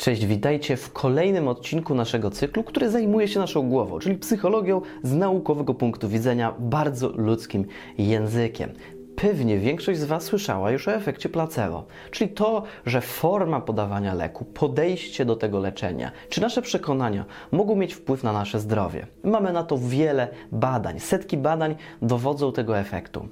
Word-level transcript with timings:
Cześć, 0.00 0.26
witajcie 0.26 0.76
w 0.76 0.92
kolejnym 0.92 1.48
odcinku 1.48 1.94
naszego 1.94 2.30
cyklu, 2.30 2.64
który 2.64 2.90
zajmuje 2.90 3.28
się 3.28 3.40
naszą 3.40 3.68
głową, 3.68 3.98
czyli 3.98 4.18
psychologią 4.18 4.80
z 5.02 5.14
naukowego 5.14 5.74
punktu 5.74 6.08
widzenia, 6.08 6.54
bardzo 6.58 7.08
ludzkim 7.08 7.66
językiem. 7.98 8.72
Pewnie 9.16 9.58
większość 9.58 10.00
z 10.00 10.04
Was 10.04 10.22
słyszała 10.22 10.70
już 10.70 10.88
o 10.88 10.94
efekcie 10.94 11.28
placebo, 11.28 11.86
czyli 12.10 12.30
to, 12.30 12.62
że 12.86 13.00
forma 13.00 13.60
podawania 13.60 14.14
leku, 14.14 14.44
podejście 14.44 15.24
do 15.24 15.36
tego 15.36 15.58
leczenia, 15.58 16.12
czy 16.28 16.40
nasze 16.40 16.62
przekonania 16.62 17.24
mogą 17.52 17.76
mieć 17.76 17.94
wpływ 17.94 18.22
na 18.22 18.32
nasze 18.32 18.60
zdrowie. 18.60 19.06
Mamy 19.24 19.52
na 19.52 19.62
to 19.62 19.78
wiele 19.78 20.28
badań, 20.52 21.00
setki 21.00 21.36
badań 21.36 21.74
dowodzą 22.02 22.52
tego 22.52 22.78
efektu. 22.78 23.28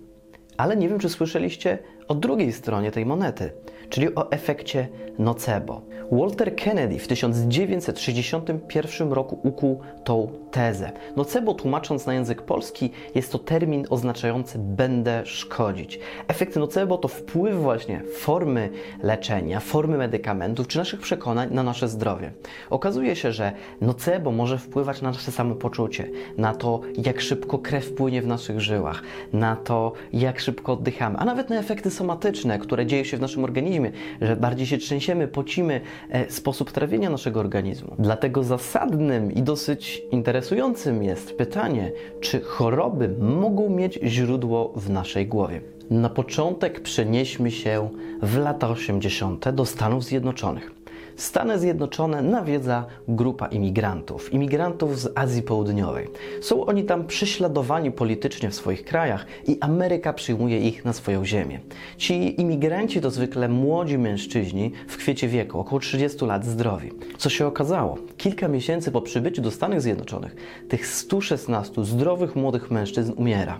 Ale 0.56 0.76
nie 0.76 0.88
wiem, 0.88 0.98
czy 0.98 1.08
słyszeliście 1.08 1.78
o 2.08 2.14
drugiej 2.14 2.52
stronie 2.52 2.90
tej 2.90 3.06
monety, 3.06 3.50
czyli 3.90 4.14
o 4.14 4.30
efekcie 4.30 4.88
nocebo. 5.18 5.82
Walter 6.12 6.56
Kennedy 6.56 6.98
w 6.98 7.08
1961 7.08 9.12
roku 9.12 9.38
ukuł 9.42 9.80
tą 10.04 10.28
tezę. 10.50 10.92
Nocebo, 11.16 11.54
tłumacząc 11.54 12.06
na 12.06 12.14
język 12.14 12.42
polski, 12.42 12.90
jest 13.14 13.32
to 13.32 13.38
termin 13.38 13.86
oznaczający 13.90 14.58
będę 14.58 15.26
szkodzić. 15.26 16.00
Efekt 16.28 16.56
nocebo 16.56 16.98
to 16.98 17.08
wpływ 17.08 17.56
właśnie 17.56 18.02
formy 18.18 18.70
leczenia, 19.02 19.60
formy 19.60 19.98
medykamentów 19.98 20.68
czy 20.68 20.78
naszych 20.78 21.00
przekonań 21.00 21.54
na 21.54 21.62
nasze 21.62 21.88
zdrowie. 21.88 22.32
Okazuje 22.70 23.16
się, 23.16 23.32
że 23.32 23.52
nocebo 23.80 24.32
może 24.32 24.58
wpływać 24.58 25.02
na 25.02 25.08
nasze 25.08 25.32
samopoczucie, 25.32 26.08
na 26.38 26.54
to, 26.54 26.80
jak 27.06 27.20
szybko 27.20 27.58
krew 27.58 27.92
płynie 27.92 28.22
w 28.22 28.26
naszych 28.26 28.60
żyłach, 28.60 29.02
na 29.32 29.56
to, 29.56 29.92
jak 30.12 30.40
szybko 30.40 30.72
oddychamy, 30.72 31.18
a 31.18 31.24
nawet 31.24 31.50
na 31.50 31.56
efekty 31.56 31.90
somatyczne, 31.90 32.58
które 32.58 32.86
dzieją 32.86 33.04
się 33.04 33.16
w 33.16 33.20
naszym 33.20 33.44
organizmie, 33.44 33.77
że 34.20 34.36
bardziej 34.36 34.66
się 34.66 34.78
trzęsiemy, 34.78 35.28
pocimy, 35.28 35.80
e, 36.10 36.30
sposób 36.30 36.72
trawienia 36.72 37.10
naszego 37.10 37.40
organizmu. 37.40 37.94
Dlatego 37.98 38.44
zasadnym 38.44 39.32
i 39.32 39.42
dosyć 39.42 40.02
interesującym 40.12 41.02
jest 41.02 41.36
pytanie, 41.36 41.92
czy 42.20 42.40
choroby 42.40 43.08
mogą 43.18 43.70
mieć 43.70 43.98
źródło 44.02 44.72
w 44.76 44.90
naszej 44.90 45.26
głowie. 45.26 45.60
Na 45.90 46.08
początek 46.08 46.80
przenieśmy 46.80 47.50
się 47.50 47.88
w 48.22 48.38
lata 48.38 48.68
80. 48.68 49.50
do 49.52 49.66
Stanów 49.66 50.04
Zjednoczonych. 50.04 50.77
Stany 51.18 51.58
Zjednoczone 51.58 52.22
nawiedza 52.22 52.86
grupa 53.08 53.46
imigrantów, 53.46 54.32
imigrantów 54.32 55.00
z 55.00 55.12
Azji 55.14 55.42
Południowej. 55.42 56.08
Są 56.40 56.66
oni 56.66 56.84
tam 56.84 57.06
prześladowani 57.06 57.92
politycznie 57.92 58.50
w 58.50 58.54
swoich 58.54 58.84
krajach 58.84 59.26
i 59.46 59.58
Ameryka 59.60 60.12
przyjmuje 60.12 60.60
ich 60.68 60.84
na 60.84 60.92
swoją 60.92 61.24
ziemię. 61.24 61.60
Ci 61.96 62.40
imigranci 62.40 63.00
to 63.00 63.10
zwykle 63.10 63.48
młodzi 63.48 63.98
mężczyźni 63.98 64.72
w 64.88 64.96
kwiecie 64.96 65.28
wieku, 65.28 65.60
około 65.60 65.80
30 65.80 66.24
lat 66.24 66.44
zdrowi. 66.44 66.90
Co 67.18 67.30
się 67.30 67.46
okazało? 67.46 67.98
Kilka 68.16 68.48
miesięcy 68.48 68.90
po 68.90 69.02
przybyciu 69.02 69.42
do 69.42 69.50
Stanów 69.50 69.82
Zjednoczonych 69.82 70.36
tych 70.68 70.86
116 70.86 71.84
zdrowych 71.84 72.36
młodych 72.36 72.70
mężczyzn 72.70 73.12
umiera. 73.16 73.58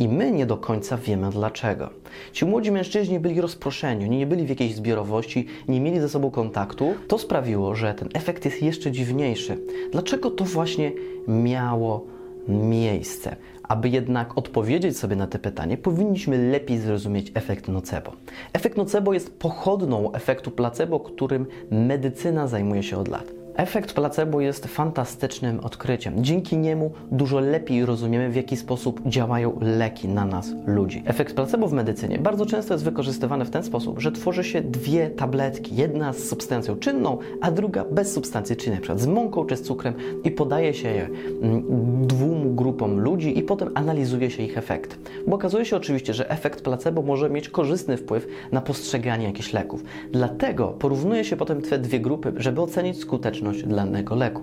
I 0.00 0.08
my 0.08 0.30
nie 0.32 0.46
do 0.46 0.56
końca 0.56 0.96
wiemy 0.96 1.30
dlaczego. 1.30 1.90
Ci 2.32 2.44
młodzi 2.44 2.72
mężczyźni 2.72 3.20
byli 3.20 3.40
rozproszeni, 3.40 4.04
oni 4.04 4.18
nie 4.18 4.26
byli 4.26 4.46
w 4.46 4.48
jakiejś 4.48 4.74
zbiorowości, 4.74 5.46
nie 5.68 5.80
mieli 5.80 6.00
ze 6.00 6.08
sobą 6.08 6.30
kontaktu. 6.30 6.94
To 7.08 7.18
sprawiło, 7.18 7.74
że 7.74 7.94
ten 7.94 8.08
efekt 8.14 8.44
jest 8.44 8.62
jeszcze 8.62 8.92
dziwniejszy. 8.92 9.58
Dlaczego 9.92 10.30
to 10.30 10.44
właśnie 10.44 10.92
miało 11.28 12.06
miejsce? 12.48 13.36
Aby 13.62 13.88
jednak 13.88 14.38
odpowiedzieć 14.38 14.98
sobie 14.98 15.16
na 15.16 15.26
to 15.26 15.38
pytanie, 15.38 15.76
powinniśmy 15.76 16.50
lepiej 16.50 16.78
zrozumieć 16.78 17.32
efekt 17.34 17.68
nocebo. 17.68 18.12
Efekt 18.52 18.76
nocebo 18.76 19.12
jest 19.12 19.38
pochodną 19.38 20.12
efektu 20.12 20.50
placebo, 20.50 21.00
którym 21.00 21.46
medycyna 21.70 22.48
zajmuje 22.48 22.82
się 22.82 22.98
od 22.98 23.08
lat. 23.08 23.39
Efekt 23.56 23.92
placebo 23.92 24.40
jest 24.40 24.66
fantastycznym 24.66 25.60
odkryciem. 25.60 26.24
Dzięki 26.24 26.58
niemu 26.58 26.92
dużo 27.10 27.40
lepiej 27.40 27.86
rozumiemy, 27.86 28.30
w 28.30 28.36
jaki 28.36 28.56
sposób 28.56 29.00
działają 29.06 29.58
leki 29.60 30.08
na 30.08 30.24
nas, 30.24 30.52
ludzi. 30.66 31.02
Efekt 31.06 31.34
placebo 31.34 31.68
w 31.68 31.72
medycynie 31.72 32.18
bardzo 32.18 32.46
często 32.46 32.74
jest 32.74 32.84
wykorzystywany 32.84 33.44
w 33.44 33.50
ten 33.50 33.62
sposób, 33.62 34.00
że 34.00 34.12
tworzy 34.12 34.44
się 34.44 34.62
dwie 34.62 35.10
tabletki. 35.10 35.76
Jedna 35.76 36.12
z 36.12 36.18
substancją 36.18 36.76
czynną, 36.76 37.18
a 37.40 37.50
druga 37.50 37.84
bez 37.84 38.12
substancji 38.12 38.56
czynnej, 38.56 38.78
np. 38.78 38.98
z 38.98 39.06
mąką 39.06 39.44
czy 39.44 39.56
z 39.56 39.62
cukrem 39.62 39.94
i 40.24 40.30
podaje 40.30 40.74
się 40.74 40.88
je 40.88 41.08
mm, 41.42 42.06
dwóm 42.06 42.56
grupom 42.56 43.00
ludzi 43.00 43.38
i 43.38 43.42
potem 43.42 43.70
analizuje 43.74 44.30
się 44.30 44.42
ich 44.42 44.58
efekt. 44.58 44.98
Bo 45.26 45.36
okazuje 45.36 45.64
się 45.64 45.76
oczywiście, 45.76 46.14
że 46.14 46.30
efekt 46.30 46.60
placebo 46.60 47.02
może 47.02 47.30
mieć 47.30 47.48
korzystny 47.48 47.96
wpływ 47.96 48.26
na 48.52 48.60
postrzeganie 48.60 49.26
jakichś 49.26 49.52
leków. 49.52 49.84
Dlatego 50.12 50.68
porównuje 50.68 51.24
się 51.24 51.36
potem 51.36 51.62
te 51.62 51.78
dwie 51.78 52.00
grupy, 52.00 52.32
żeby 52.36 52.60
ocenić 52.60 53.00
skuteczność 53.00 53.49
danego 53.52 54.14
leku. 54.16 54.42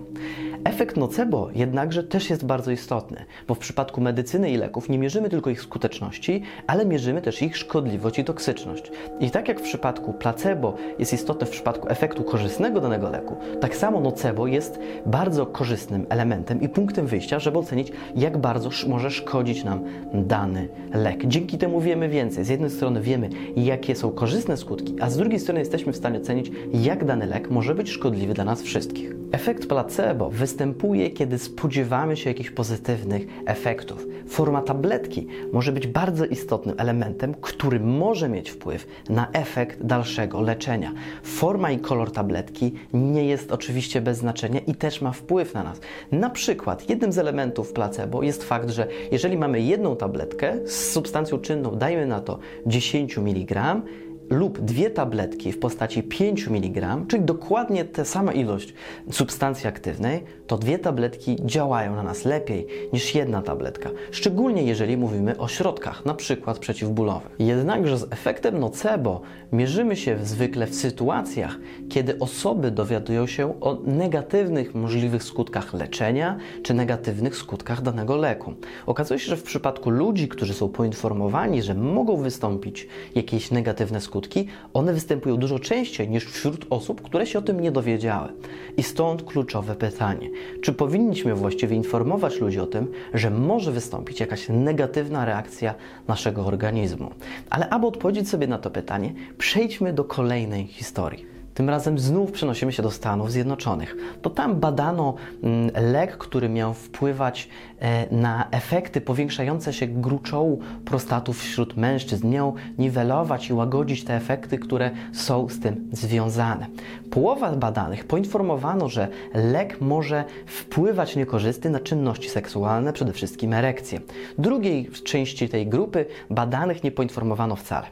Efekt 0.63 0.97
nocebo 0.97 1.50
jednakże 1.56 2.03
też 2.03 2.29
jest 2.29 2.45
bardzo 2.45 2.72
istotny, 2.72 3.25
bo 3.47 3.56
w 3.56 3.59
przypadku 3.59 4.01
medycyny 4.01 4.51
i 4.51 4.57
leków 4.57 4.90
nie 4.90 4.97
mierzymy 4.97 5.29
tylko 5.29 5.50
ich 5.50 5.62
skuteczności, 5.62 6.41
ale 6.68 6.85
mierzymy 6.85 7.22
też 7.22 7.41
ich 7.41 7.57
szkodliwość 7.57 8.19
i 8.19 8.23
toksyczność. 8.23 8.91
I 9.19 9.31
tak 9.31 9.47
jak 9.47 9.59
w 9.59 9.63
przypadku 9.63 10.13
placebo 10.13 10.75
jest 11.00 11.13
istotne 11.13 11.47
w 11.47 11.50
przypadku 11.50 11.90
efektu 11.90 12.23
korzystnego 12.23 12.81
danego 12.81 13.09
leku, 13.09 13.35
tak 13.62 13.75
samo 13.75 14.00
nocebo 14.00 14.47
jest 14.47 14.79
bardzo 15.06 15.45
korzystnym 15.45 16.06
elementem 16.09 16.62
i 16.62 16.69
punktem 16.69 17.07
wyjścia, 17.07 17.39
żeby 17.39 17.59
ocenić, 17.59 17.91
jak 18.16 18.38
bardzo 18.38 18.69
może 18.88 19.12
szkodzić 19.12 19.63
nam 19.63 19.84
dany 20.13 20.69
lek. 20.94 21.25
Dzięki 21.25 21.57
temu 21.57 21.81
wiemy 21.81 22.09
więcej. 22.09 22.44
Z 22.44 22.50
jednej 22.50 22.69
strony 22.69 23.01
wiemy, 23.01 23.29
jakie 23.56 23.95
są 23.95 24.12
korzystne 24.12 24.57
skutki, 24.57 24.95
a 25.01 25.09
z 25.09 25.18
drugiej 25.18 25.39
strony 25.39 25.59
jesteśmy 25.59 25.94
w 25.94 25.97
stanie 25.97 26.19
ocenić, 26.19 26.51
jak 26.74 27.06
dany 27.06 27.25
lek 27.25 27.50
może 27.50 27.75
być 27.75 27.89
szkodliwy 27.89 28.34
dla 28.34 28.45
nas 28.45 28.62
wszystkich. 28.62 29.16
Efekt 29.31 29.68
placebo 29.68 30.29
występuje, 30.47 31.09
kiedy 31.09 31.38
spodziewamy 31.38 32.18
się 32.18 32.30
jakichś 32.30 32.50
pozytywnych 32.50 33.28
efektów. 33.46 34.08
Forma 34.28 34.62
tabletki 34.62 35.28
może 35.53 35.72
być 35.72 35.88
bardzo 35.88 36.25
istotnym 36.25 36.75
elementem, 36.78 37.34
który 37.41 37.80
może 37.80 38.30
mieć 38.30 38.50
wpływ 38.50 38.88
na 39.09 39.31
efekt 39.31 39.84
dalszego 39.84 40.41
leczenia. 40.41 40.94
Forma 41.24 41.72
i 41.72 41.80
kolor 41.80 42.12
tabletki 42.12 42.74
nie 42.94 43.25
jest 43.25 43.52
oczywiście 43.52 44.02
bez 44.02 44.18
znaczenia 44.18 44.59
i 44.59 44.75
też 44.75 45.02
ma 45.02 45.12
wpływ 45.12 45.53
na 45.53 45.63
nas. 45.63 45.80
Na 46.12 46.30
przykład 46.30 46.90
jednym 46.90 47.12
z 47.12 47.18
elementów 47.18 47.74
placebo 47.74 48.24
jest 48.24 48.44
fakt, 48.44 48.69
że 48.69 48.88
jeżeli 49.12 49.38
mamy 49.38 49.62
jedną 49.62 49.96
tabletkę 49.96 50.57
z 50.66 50.91
substancją 50.91 51.40
czynną, 51.40 51.75
dajmy 51.75 52.06
na 52.06 52.22
to 52.22 52.40
10 52.66 53.18
mg, 53.18 53.81
lub 54.30 54.60
dwie 54.60 54.90
tabletki 54.90 55.52
w 55.52 55.60
postaci 55.60 56.04
5 56.04 56.48
mg, 56.48 57.06
czyli 57.08 57.24
dokładnie 57.24 57.86
tę 57.86 58.06
samą 58.06 58.32
ilość 58.32 58.74
substancji 59.12 59.68
aktywnej, 59.68 60.24
to 60.48 60.58
dwie 60.58 60.80
tabletki 60.80 61.36
działają 61.46 61.96
na 61.96 62.04
nas 62.04 62.26
lepiej 62.26 62.68
niż 62.94 63.16
jedna 63.16 63.42
tabletka. 63.42 63.90
Szczególnie 64.12 64.64
jeżeli 64.64 64.98
mówimy 64.98 65.38
o 65.38 65.48
środkach, 65.48 66.06
na 66.06 66.14
przykład 66.14 66.60
przeciwbólowych. 66.60 67.32
Jednakże 67.40 67.98
z 67.98 68.04
efektem 68.12 68.60
nocebo 68.60 69.22
mierzymy 69.52 69.96
się 69.96 70.18
zwykle 70.24 70.68
w 70.68 70.76
sytuacjach, 70.76 71.58
kiedy 71.90 72.20
osoby 72.20 72.72
dowiadują 72.72 73.28
się 73.28 73.62
o 73.62 73.78
negatywnych 73.86 74.76
możliwych 74.76 75.24
skutkach 75.24 75.74
leczenia 75.74 76.38
czy 76.64 76.74
negatywnych 76.74 77.36
skutkach 77.36 77.82
danego 77.82 78.16
leku. 78.16 78.54
Okazuje 78.86 79.20
się, 79.20 79.30
że 79.30 79.38
w 79.38 79.44
przypadku 79.44 79.90
ludzi, 79.90 80.28
którzy 80.28 80.54
są 80.54 80.70
poinformowani, 80.70 81.62
że 81.62 81.74
mogą 81.74 82.18
wystąpić 82.18 82.88
jakieś 83.16 83.52
negatywne 83.52 84.02
skutki, 84.02 84.17
skutki, 84.18 84.48
one 84.74 84.94
występują 84.94 85.38
dużo 85.38 85.60
częściej 85.60 86.10
niż 86.10 86.26
wśród 86.26 86.66
osób, 86.70 87.02
które 87.02 87.26
się 87.26 87.40
o 87.40 87.42
tym 87.42 87.60
nie 87.60 87.72
dowiedziały. 87.72 88.30
I 88.78 88.84
stąd 88.84 89.24
kluczowe 89.24 89.76
pytanie: 89.76 90.30
czy 90.62 90.74
powinniśmy 90.74 91.36
właściwie 91.36 91.76
informować 91.76 92.40
ludzi 92.40 92.60
o 92.60 92.66
tym, 92.66 92.88
że 93.14 93.30
może 93.30 93.72
wystąpić 93.72 94.20
jakaś 94.20 94.50
negatywna 94.50 95.26
reakcja 95.26 95.76
naszego 96.08 96.46
organizmu? 96.46 97.12
Ale 97.50 97.70
aby 97.70 97.88
odpowiedzieć 97.88 98.30
sobie 98.30 98.48
na 98.48 98.58
to 98.58 98.70
pytanie, 98.70 99.14
przejdźmy 99.38 99.94
do 99.94 100.04
kolejnej 100.04 100.68
historii. 100.68 101.37
Tym 101.57 101.69
razem 101.69 102.00
znów 102.00 102.31
przenosimy 102.31 102.72
się 102.72 102.84
do 102.84 102.91
Stanów 102.91 103.31
Zjednoczonych. 103.31 103.95
To 104.21 104.30
tam 104.30 104.59
badano 104.59 105.15
mm, 105.44 105.71
lek, 105.92 106.18
który 106.18 106.50
miał 106.50 106.74
wpływać 106.74 107.50
e, 107.80 108.15
na 108.15 108.48
efekty 108.51 109.01
powiększające 109.01 109.74
się 109.74 109.88
gruczołu 109.88 110.59
prostatów 110.86 111.39
wśród 111.39 111.77
mężczyzn. 111.77 112.30
Miał 112.30 112.56
niwelować 112.77 113.50
i 113.50 113.54
łagodzić 113.54 114.04
te 114.04 114.15
efekty, 114.15 114.57
które 114.57 114.92
są 115.13 115.50
z 115.50 115.59
tym 115.59 115.89
związane. 115.92 116.68
Połowa 117.12 117.51
badanych 117.51 118.06
poinformowano, 118.06 118.89
że 118.89 119.07
lek 119.33 119.81
może 119.81 120.24
wpływać 120.45 121.15
niekorzystnie 121.15 121.69
na 121.69 121.80
czynności 121.80 122.30
seksualne, 122.30 122.94
przede 122.94 123.13
wszystkim 123.13 123.53
erekcje. 123.53 124.01
Drugiej 124.38 124.89
części 124.92 125.50
tej 125.50 125.68
grupy 125.68 126.06
badanych 126.30 126.83
nie 126.83 126.92
poinformowano 126.92 127.56
wcale. 127.56 127.88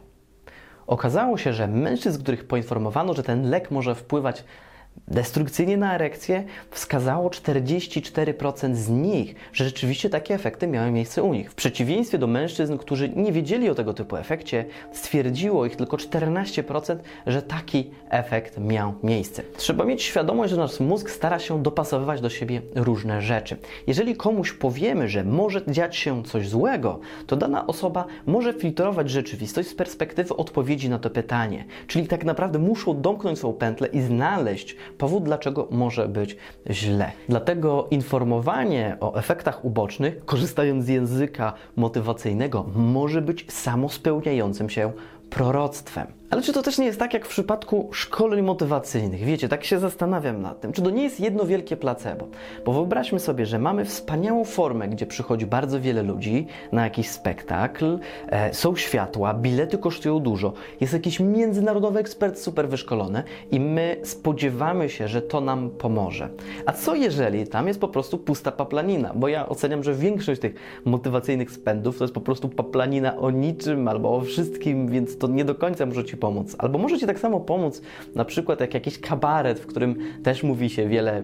Okazało 0.88 1.38
się, 1.38 1.54
że 1.54 1.68
mężczyzn, 1.68 2.22
których 2.22 2.48
poinformowano, 2.48 3.14
że 3.14 3.24
ten 3.24 3.50
lek 3.50 3.72
może 3.72 3.96
wpływać 3.96 4.44
destrukcyjnie 5.08 5.78
na 5.78 5.96
erekcję, 5.96 6.44
wskazało 6.72 7.30
44% 7.30 8.76
z 8.76 8.90
nich, 8.90 9.36
że 9.54 9.66
rzeczywiście 9.66 10.10
takie 10.10 10.34
efekty 10.34 10.68
miały 10.68 10.92
miejsce 10.92 11.24
u 11.24 11.34
nich. 11.34 11.52
W 11.52 11.56
przeciwieństwie 11.56 12.18
do 12.18 12.28
mężczyzn, 12.28 12.78
którzy 12.78 13.10
nie 13.10 13.32
wiedzieli 13.32 13.70
o 13.70 13.76
tego 13.76 13.94
typu 13.94 14.16
efekcie, 14.16 14.66
stwierdziło 14.92 15.66
ich 15.66 15.76
tylko 15.76 15.98
14%, 15.98 16.98
że 17.28 17.42
taki 17.42 17.92
efekt 18.10 18.58
miał 18.58 18.94
miejsce. 19.04 19.44
Trzeba 19.58 19.86
mieć 19.86 20.04
świadomość, 20.04 20.52
że 20.52 20.58
nasz 20.58 20.80
mózg 20.80 21.10
stara 21.10 21.40
się 21.40 21.64
dopasowywać 21.64 22.22
do 22.22 22.30
siebie 22.30 22.62
różne 22.76 23.22
rzeczy. 23.22 23.58
Jeżeli 23.88 24.16
komuś 24.16 24.54
powiemy, 24.54 25.10
że 25.10 25.24
może 25.24 25.62
dziać 25.68 25.96
się 25.96 26.24
coś 26.24 26.50
złego, 26.50 27.00
to 27.28 27.36
dana 27.36 27.68
osoba 27.68 28.06
może 28.26 28.54
filtrować 28.54 29.10
rzeczywistość 29.10 29.70
z 29.70 29.76
perspektywy 29.76 30.36
odpowiedzi 30.36 30.90
na 30.90 31.00
to 31.00 31.10
pytanie. 31.10 31.66
Czyli 31.88 32.08
tak 32.08 32.26
naprawdę 32.26 32.60
muszą 32.60 33.02
domknąć 33.02 33.38
swoją 33.38 33.54
pętlę 33.54 33.88
i 33.88 34.02
znaleźć 34.02 34.76
powód, 34.98 35.24
dlaczego 35.24 35.68
może 35.72 36.08
być 36.08 36.38
źle. 36.70 37.12
Dlatego 37.30 37.88
informowanie 37.92 38.98
o 39.00 39.16
efektach 39.16 39.66
ubocznych, 39.66 40.26
korzystając 40.26 40.86
z 40.86 40.88
języka 40.88 41.54
motywacyjnego, 41.76 42.66
może 42.76 43.22
być 43.22 43.52
samospełniającym 43.52 44.70
się 44.70 44.92
proroctwem. 45.30 46.08
Ale 46.30 46.42
czy 46.42 46.54
to 46.54 46.62
też 46.62 46.78
nie 46.78 46.86
jest 46.86 47.00
tak 47.00 47.14
jak 47.14 47.26
w 47.26 47.30
przypadku 47.30 47.90
szkoleń 47.92 48.42
motywacyjnych? 48.42 49.24
Wiecie, 49.24 49.50
tak 49.50 49.64
się 49.64 49.80
zastanawiam 49.80 50.42
nad 50.42 50.62
tym. 50.62 50.74
Czy 50.74 50.82
to 50.82 50.90
nie 50.90 51.04
jest 51.04 51.20
jedno 51.20 51.46
wielkie 51.46 51.78
placebo? 51.78 52.28
Bo 52.66 52.74
wyobraźmy 52.74 53.20
sobie, 53.20 53.46
że 53.46 53.60
mamy 53.60 53.86
wspaniałą 53.86 54.44
formę, 54.44 54.88
gdzie 54.88 55.06
przychodzi 55.06 55.46
bardzo 55.46 55.82
wiele 55.82 56.04
ludzi 56.04 56.48
na 56.72 56.84
jakiś 56.84 57.10
spektakl, 57.10 58.00
e, 58.30 58.54
są 58.54 58.76
światła, 58.76 59.34
bilety 59.34 59.78
kosztują 59.78 60.20
dużo, 60.20 60.54
jest 60.82 60.94
jakiś 60.94 61.20
międzynarodowy 61.20 62.00
ekspert 62.00 62.40
super 62.40 62.70
wyszkolony 62.70 63.24
i 63.52 63.60
my 63.60 63.98
spodziewamy 64.04 64.90
się, 64.90 65.08
że 65.08 65.22
to 65.22 65.42
nam 65.42 65.70
pomoże. 65.70 66.30
A 66.66 66.72
co 66.72 66.96
jeżeli 66.96 67.48
tam 67.48 67.68
jest 67.68 67.80
po 67.80 67.88
prostu 67.88 68.18
pusta 68.18 68.52
paplanina? 68.52 69.12
Bo 69.16 69.28
ja 69.28 69.50
oceniam, 69.50 69.84
że 69.84 69.94
większość 69.94 70.42
tych 70.42 70.56
motywacyjnych 70.86 71.52
spędów 71.52 71.98
to 71.98 72.04
jest 72.04 72.14
po 72.14 72.22
prostu 72.22 72.50
paplanina 72.50 73.18
o 73.18 73.32
niczym 73.32 73.88
albo 73.88 74.16
o 74.16 74.22
wszystkim, 74.22 74.88
więc 74.88 75.18
to 75.18 75.28
nie 75.28 75.46
do 75.46 75.56
końca 75.56 75.86
może 75.86 76.06
Ci 76.06 76.15
Ci 76.16 76.20
pomóc. 76.20 76.56
Albo 76.58 76.78
może 76.78 76.98
Ci 76.98 77.08
tak 77.08 77.20
samo 77.20 77.40
pomóc, 77.40 77.82
na 78.16 78.26
przykład 78.26 78.60
jak 78.60 78.74
jakiś 78.74 79.00
kabaret, 79.00 79.60
w 79.60 79.66
którym 79.66 79.96
też 80.24 80.44
mówi 80.44 80.70
się 80.70 80.88
wiele 80.88 81.24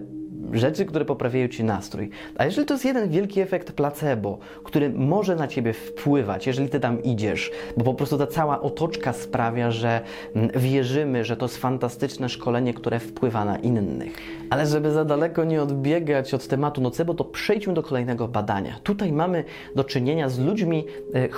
rzeczy, 0.52 0.84
które 0.84 1.04
poprawiają 1.04 1.48
Ci 1.48 1.64
nastrój. 1.64 2.10
A 2.36 2.44
jeżeli 2.44 2.66
to 2.66 2.74
jest 2.74 2.84
jeden 2.84 3.08
wielki 3.08 3.40
efekt 3.40 3.72
placebo, 3.72 4.38
który 4.64 4.90
może 4.90 5.36
na 5.36 5.48
Ciebie 5.48 5.72
wpływać, 5.72 6.46
jeżeli 6.46 6.68
Ty 6.68 6.80
tam 6.80 7.02
idziesz, 7.02 7.50
bo 7.76 7.84
po 7.84 7.94
prostu 7.94 8.18
ta 8.18 8.26
cała 8.26 8.60
otoczka 8.60 9.12
sprawia, 9.12 9.70
że 9.70 10.00
mm, 10.34 10.50
wierzymy, 10.56 11.24
że 11.24 11.36
to 11.36 11.44
jest 11.44 11.56
fantastyczne 11.56 12.28
szkolenie, 12.28 12.74
które 12.74 12.98
wpływa 12.98 13.44
na 13.44 13.56
innych. 13.56 14.12
Ale 14.52 14.66
żeby 14.66 14.90
za 14.90 15.04
daleko 15.04 15.44
nie 15.44 15.62
odbiegać 15.62 16.34
od 16.34 16.46
tematu 16.46 16.80
nocebo, 16.80 17.14
to 17.14 17.24
przejdźmy 17.24 17.74
do 17.74 17.82
kolejnego 17.82 18.28
badania. 18.28 18.78
Tutaj 18.82 19.12
mamy 19.12 19.44
do 19.76 19.84
czynienia 19.84 20.28
z 20.28 20.38
ludźmi 20.38 20.84
e, 21.14 21.28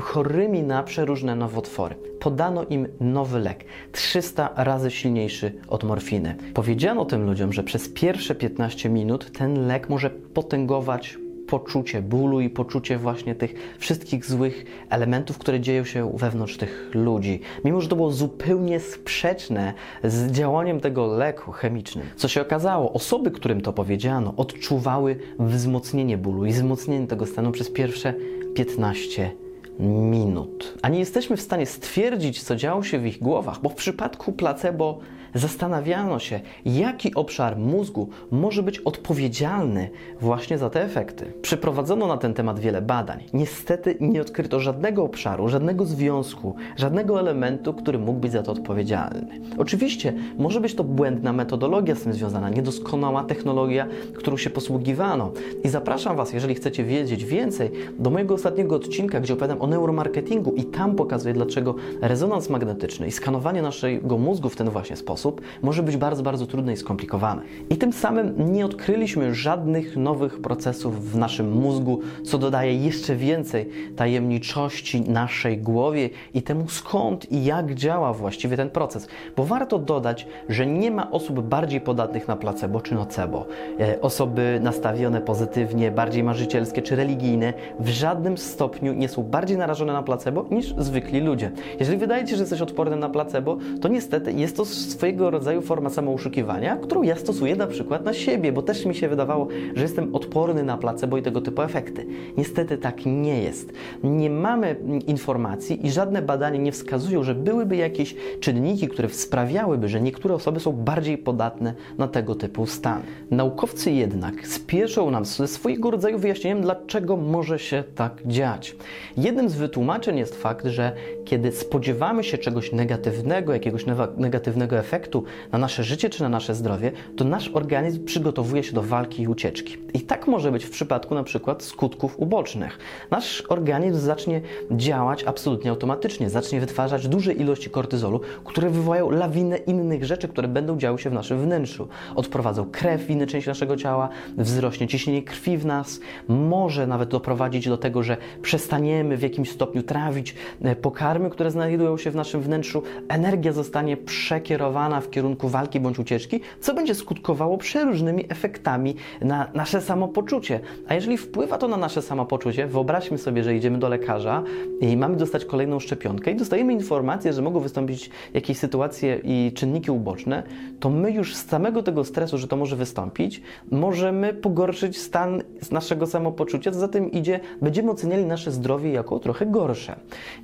chorymi 0.00 0.62
na 0.62 0.82
przeróżne 0.82 1.36
nowotwory. 1.36 1.94
Podano 2.20 2.64
im 2.64 2.88
nowy 3.00 3.38
lek, 3.38 3.64
300 3.92 4.50
razy 4.56 4.90
silniejszy 4.90 5.52
od 5.68 5.84
morfiny. 5.84 6.36
Powiedziano 6.54 7.04
tym 7.04 7.26
ludziom, 7.26 7.52
że 7.52 7.62
przez 7.62 7.88
pierwsze 7.88 8.34
15 8.34 8.88
minut 8.88 9.32
ten 9.38 9.66
lek 9.66 9.88
może 9.88 10.10
potęgować 10.10 11.18
poczucie 11.48 12.02
bólu 12.02 12.40
i 12.40 12.50
poczucie 12.50 12.98
właśnie 12.98 13.34
tych 13.34 13.76
wszystkich 13.78 14.24
złych 14.24 14.64
elementów, 14.90 15.38
które 15.38 15.60
dzieją 15.60 15.84
się 15.84 16.12
wewnątrz 16.14 16.56
tych 16.56 16.90
ludzi. 16.94 17.40
Mimo, 17.64 17.80
że 17.80 17.88
to 17.88 17.96
było 17.96 18.12
zupełnie 18.12 18.80
sprzeczne 18.80 19.74
z 20.04 20.32
działaniem 20.32 20.80
tego 20.80 21.06
leku 21.06 21.52
chemicznym. 21.52 22.06
Co 22.16 22.28
się 22.28 22.42
okazało, 22.42 22.92
osoby, 22.92 23.30
którym 23.30 23.60
to 23.60 23.72
powiedziano, 23.72 24.34
odczuwały 24.36 25.16
wzmocnienie 25.38 26.18
bólu 26.18 26.46
i 26.46 26.52
wzmocnienie 26.52 27.06
tego 27.06 27.26
stanu 27.26 27.52
przez 27.52 27.70
pierwsze 27.70 28.14
15 28.54 29.30
minut. 29.78 30.78
A 30.82 30.88
nie 30.88 30.98
jesteśmy 30.98 31.36
w 31.36 31.40
stanie 31.40 31.66
stwierdzić, 31.66 32.42
co 32.42 32.56
działo 32.56 32.82
się 32.82 32.98
w 32.98 33.06
ich 33.06 33.18
głowach, 33.18 33.60
bo 33.62 33.68
w 33.68 33.74
przypadku 33.74 34.32
placebo 34.32 34.98
zastanawiano 35.34 36.18
się, 36.18 36.40
jaki 36.64 37.14
obszar 37.14 37.56
mózgu 37.56 38.08
może 38.30 38.62
być 38.62 38.78
odpowiedzialny 38.78 39.90
właśnie 40.20 40.58
za 40.58 40.70
te 40.70 40.84
efekty. 40.84 41.32
Przeprowadzono 41.42 42.06
na 42.06 42.16
ten 42.16 42.34
temat 42.34 42.58
wiele 42.58 42.82
badań. 42.82 43.24
Niestety 43.32 43.96
nie 44.00 44.20
odkryto 44.20 44.60
żadnego 44.60 45.04
obszaru, 45.04 45.48
żadnego 45.48 45.84
związku, 45.84 46.54
żadnego 46.76 47.20
elementu, 47.20 47.74
który 47.74 47.98
mógł 47.98 48.20
być 48.20 48.32
za 48.32 48.42
to 48.42 48.52
odpowiedzialny. 48.52 49.40
Oczywiście 49.58 50.12
może 50.38 50.60
być 50.60 50.74
to 50.74 50.84
błędna 50.84 51.32
metodologia 51.32 51.94
z 51.94 52.02
tym 52.02 52.12
związana, 52.12 52.48
niedoskonała 52.50 53.24
technologia, 53.24 53.86
którą 54.14 54.36
się 54.36 54.50
posługiwano. 54.50 55.32
I 55.64 55.68
zapraszam 55.68 56.16
Was, 56.16 56.32
jeżeli 56.32 56.54
chcecie 56.54 56.84
wiedzieć 56.84 57.24
więcej, 57.24 57.70
do 57.98 58.10
mojego 58.10 58.34
ostatniego 58.34 58.76
odcinka, 58.76 59.20
gdzie 59.20 59.32
opowiadam 59.32 59.62
o 59.62 59.66
neuromarketingu 59.66 60.52
i 60.52 60.64
tam 60.64 60.96
pokazuję, 60.96 61.34
dlaczego 61.34 61.74
rezonans 62.00 62.50
magnetyczny 62.50 63.06
i 63.06 63.12
skanowanie 63.12 63.62
naszego 63.62 64.18
mózgu 64.18 64.48
w 64.48 64.56
ten 64.56 64.70
właśnie 64.70 64.96
sposób 64.96 65.17
może 65.62 65.82
być 65.82 65.96
bardzo, 65.96 66.22
bardzo 66.22 66.46
trudne 66.46 66.72
i 66.72 66.76
skomplikowane. 66.76 67.42
I 67.70 67.76
tym 67.76 67.92
samym 67.92 68.52
nie 68.52 68.66
odkryliśmy 68.66 69.34
żadnych 69.34 69.96
nowych 69.96 70.40
procesów 70.40 71.12
w 71.12 71.16
naszym 71.16 71.52
mózgu, 71.52 72.00
co 72.24 72.38
dodaje 72.38 72.74
jeszcze 72.74 73.16
więcej 73.16 73.68
tajemniczości 73.96 75.00
naszej 75.00 75.58
głowie 75.58 76.10
i 76.34 76.42
temu 76.42 76.68
skąd 76.68 77.32
i 77.32 77.44
jak 77.44 77.74
działa 77.74 78.12
właściwie 78.12 78.56
ten 78.56 78.70
proces. 78.70 79.08
Bo 79.36 79.44
warto 79.44 79.78
dodać, 79.78 80.26
że 80.48 80.66
nie 80.66 80.90
ma 80.90 81.10
osób 81.10 81.40
bardziej 81.40 81.80
podatnych 81.80 82.28
na 82.28 82.36
placebo 82.36 82.80
czy 82.80 82.94
nocebo. 82.94 83.46
E, 83.80 84.00
osoby 84.00 84.58
nastawione 84.62 85.20
pozytywnie, 85.20 85.90
bardziej 85.90 86.22
marzycielskie 86.22 86.82
czy 86.82 86.96
religijne 86.96 87.52
w 87.80 87.88
żadnym 87.88 88.38
stopniu 88.38 88.92
nie 88.92 89.08
są 89.08 89.22
bardziej 89.22 89.56
narażone 89.56 89.92
na 89.92 90.02
placebo 90.02 90.46
niż 90.50 90.74
zwykli 90.78 91.20
ludzie. 91.20 91.50
Jeżeli 91.80 91.98
wydaje 91.98 92.24
Ci 92.24 92.30
się, 92.30 92.36
że 92.36 92.42
jesteś 92.42 92.60
odporny 92.60 92.96
na 92.96 93.08
placebo, 93.08 93.58
to 93.80 93.88
niestety 93.88 94.32
jest 94.32 94.56
to 94.56 94.64
swoje 94.64 95.07
swojego 95.08 95.30
rodzaju 95.30 95.62
forma 95.62 95.90
samouszukiwania, 95.90 96.76
którą 96.76 97.02
ja 97.02 97.16
stosuję 97.16 97.56
na 97.56 97.66
przykład 97.66 98.04
na 98.04 98.12
siebie, 98.12 98.52
bo 98.52 98.62
też 98.62 98.86
mi 98.86 98.94
się 98.94 99.08
wydawało, 99.08 99.48
że 99.74 99.82
jestem 99.82 100.14
odporny 100.14 100.62
na 100.62 100.76
placebo 100.76 101.18
i 101.18 101.22
tego 101.22 101.40
typu 101.40 101.62
efekty. 101.62 102.06
Niestety 102.36 102.78
tak 102.78 103.06
nie 103.06 103.42
jest. 103.42 103.72
Nie 104.04 104.30
mamy 104.30 104.76
informacji 105.06 105.86
i 105.86 105.90
żadne 105.90 106.22
badania 106.22 106.60
nie 106.60 106.72
wskazują, 106.72 107.22
że 107.22 107.34
byłyby 107.34 107.76
jakieś 107.76 108.16
czynniki, 108.40 108.88
które 108.88 109.08
sprawiałyby, 109.08 109.88
że 109.88 110.00
niektóre 110.00 110.34
osoby 110.34 110.60
są 110.60 110.72
bardziej 110.72 111.18
podatne 111.18 111.74
na 111.98 112.08
tego 112.08 112.34
typu 112.34 112.66
stan. 112.66 113.02
Naukowcy 113.30 113.90
jednak 113.90 114.46
spieszą 114.46 115.10
nam 115.10 115.24
ze 115.24 115.48
swojego 115.48 115.90
rodzaju 115.90 116.18
wyjaśnieniem, 116.18 116.62
dlaczego 116.62 117.16
może 117.16 117.58
się 117.58 117.84
tak 117.94 118.12
dziać. 118.26 118.76
Jednym 119.16 119.48
z 119.48 119.54
wytłumaczeń 119.54 120.18
jest 120.18 120.42
fakt, 120.42 120.66
że 120.66 120.92
kiedy 121.24 121.52
spodziewamy 121.52 122.24
się 122.24 122.38
czegoś 122.38 122.72
negatywnego, 122.72 123.52
jakiegoś 123.52 123.84
negatywnego 124.16 124.78
efektu, 124.78 124.97
efektu 124.98 125.24
na 125.52 125.58
nasze 125.58 125.84
życie 125.84 126.10
czy 126.10 126.22
na 126.22 126.28
nasze 126.28 126.54
zdrowie, 126.54 126.92
to 127.16 127.24
nasz 127.24 127.48
organizm 127.48 128.04
przygotowuje 128.04 128.62
się 128.62 128.72
do 128.72 128.82
walki 128.82 129.22
i 129.22 129.28
ucieczki. 129.28 129.76
I 129.94 130.00
tak 130.00 130.26
może 130.26 130.52
być 130.52 130.64
w 130.64 130.70
przypadku 130.70 131.14
na 131.14 131.22
przykład 131.22 131.62
skutków 131.62 132.18
ubocznych. 132.18 132.78
Nasz 133.10 133.42
organizm 133.48 133.98
zacznie 133.98 134.40
działać 134.70 135.24
absolutnie 135.24 135.70
automatycznie, 135.70 136.30
zacznie 136.30 136.60
wytwarzać 136.60 137.08
duże 137.08 137.32
ilości 137.32 137.70
kortyzolu, 137.70 138.20
które 138.44 138.70
wywołają 138.70 139.10
lawinę 139.10 139.56
innych 139.56 140.04
rzeczy, 140.04 140.28
które 140.28 140.48
będą 140.48 140.78
działy 140.78 140.98
się 140.98 141.10
w 141.10 141.12
naszym 141.12 141.38
wnętrzu. 141.38 141.88
Odprowadzą 142.14 142.70
krew 142.70 143.00
w 143.00 143.10
inne 143.10 143.26
części 143.26 143.48
naszego 143.48 143.76
ciała, 143.76 144.08
wzrośnie 144.36 144.88
ciśnienie 144.88 145.22
krwi 145.22 145.58
w 145.58 145.66
nas, 145.66 146.00
może 146.28 146.86
nawet 146.86 147.08
doprowadzić 147.08 147.68
do 147.68 147.78
tego, 147.78 148.02
że 148.02 148.16
przestaniemy 148.42 149.16
w 149.16 149.22
jakimś 149.22 149.50
stopniu 149.50 149.82
trawić 149.82 150.34
e, 150.62 150.76
pokarmy, 150.76 151.30
które 151.30 151.50
znajdują 151.50 151.96
się 151.98 152.10
w 152.10 152.14
naszym 152.14 152.40
wnętrzu, 152.40 152.82
energia 153.08 153.52
zostanie 153.52 153.96
przekierowana 153.96 154.87
w 155.00 155.10
kierunku 155.10 155.48
walki 155.48 155.80
bądź 155.80 155.98
ucieczki, 155.98 156.40
co 156.60 156.74
będzie 156.74 156.94
skutkowało 156.94 157.58
przeróżnymi 157.58 158.24
efektami 158.28 158.94
na 159.20 159.50
nasze 159.54 159.80
samopoczucie. 159.80 160.60
A 160.88 160.94
jeżeli 160.94 161.18
wpływa 161.18 161.58
to 161.58 161.68
na 161.68 161.76
nasze 161.76 162.02
samopoczucie, 162.02 162.66
wyobraźmy 162.66 163.18
sobie, 163.18 163.44
że 163.44 163.54
idziemy 163.54 163.78
do 163.78 163.88
lekarza 163.88 164.42
i 164.80 164.96
mamy 164.96 165.16
dostać 165.16 165.44
kolejną 165.44 165.80
szczepionkę 165.80 166.30
i 166.30 166.36
dostajemy 166.36 166.72
informację, 166.72 167.32
że 167.32 167.42
mogą 167.42 167.60
wystąpić 167.60 168.10
jakieś 168.34 168.58
sytuacje 168.58 169.20
i 169.24 169.52
czynniki 169.54 169.90
uboczne, 169.90 170.42
to 170.80 170.90
my 170.90 171.10
już 171.10 171.36
z 171.36 171.46
samego 171.46 171.82
tego 171.82 172.04
stresu, 172.04 172.38
że 172.38 172.48
to 172.48 172.56
może 172.56 172.76
wystąpić, 172.76 173.42
możemy 173.70 174.34
pogorszyć 174.34 174.98
stan 174.98 175.42
naszego 175.70 176.06
samopoczucia, 176.06 176.70
co 176.70 176.78
za 176.78 176.88
tym 176.88 177.12
idzie, 177.12 177.40
będziemy 177.62 177.90
oceniali 177.90 178.24
nasze 178.26 178.50
zdrowie 178.50 178.92
jako 178.92 179.18
trochę 179.18 179.46
gorsze. 179.46 179.96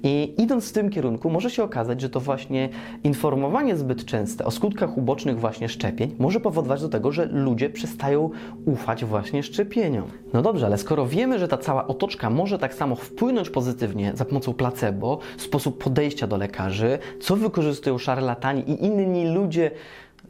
I 0.02 0.34
idąc 0.38 0.70
w 0.70 0.72
tym 0.72 0.90
kierunku, 0.90 1.30
może 1.30 1.50
się 1.50 1.62
okazać, 1.62 2.00
że 2.00 2.10
to 2.10 2.20
właśnie 2.20 2.68
informowanie 3.04 3.76
zbyt 3.76 4.04
często 4.04 4.33
o 4.42 4.50
skutkach 4.50 4.98
ubocznych 4.98 5.40
właśnie 5.40 5.68
szczepień 5.68 6.14
może 6.18 6.40
powodować 6.40 6.80
do 6.80 6.88
tego, 6.88 7.12
że 7.12 7.26
ludzie 7.26 7.70
przestają 7.70 8.30
ufać 8.66 9.04
właśnie 9.04 9.42
szczepieniom. 9.42 10.04
No 10.32 10.42
dobrze, 10.42 10.66
ale 10.66 10.78
skoro 10.78 11.06
wiemy, 11.06 11.38
że 11.38 11.48
ta 11.48 11.58
cała 11.58 11.86
otoczka 11.86 12.30
może 12.30 12.58
tak 12.58 12.74
samo 12.74 12.96
wpłynąć 12.96 13.50
pozytywnie 13.50 14.12
za 14.14 14.24
pomocą 14.24 14.54
placebo, 14.54 15.18
sposób 15.36 15.84
podejścia 15.84 16.26
do 16.26 16.36
lekarzy, 16.36 16.98
co 17.20 17.36
wykorzystują 17.36 17.98
szarlatani 17.98 18.70
i 18.70 18.84
inni 18.84 19.34
ludzie, 19.34 19.70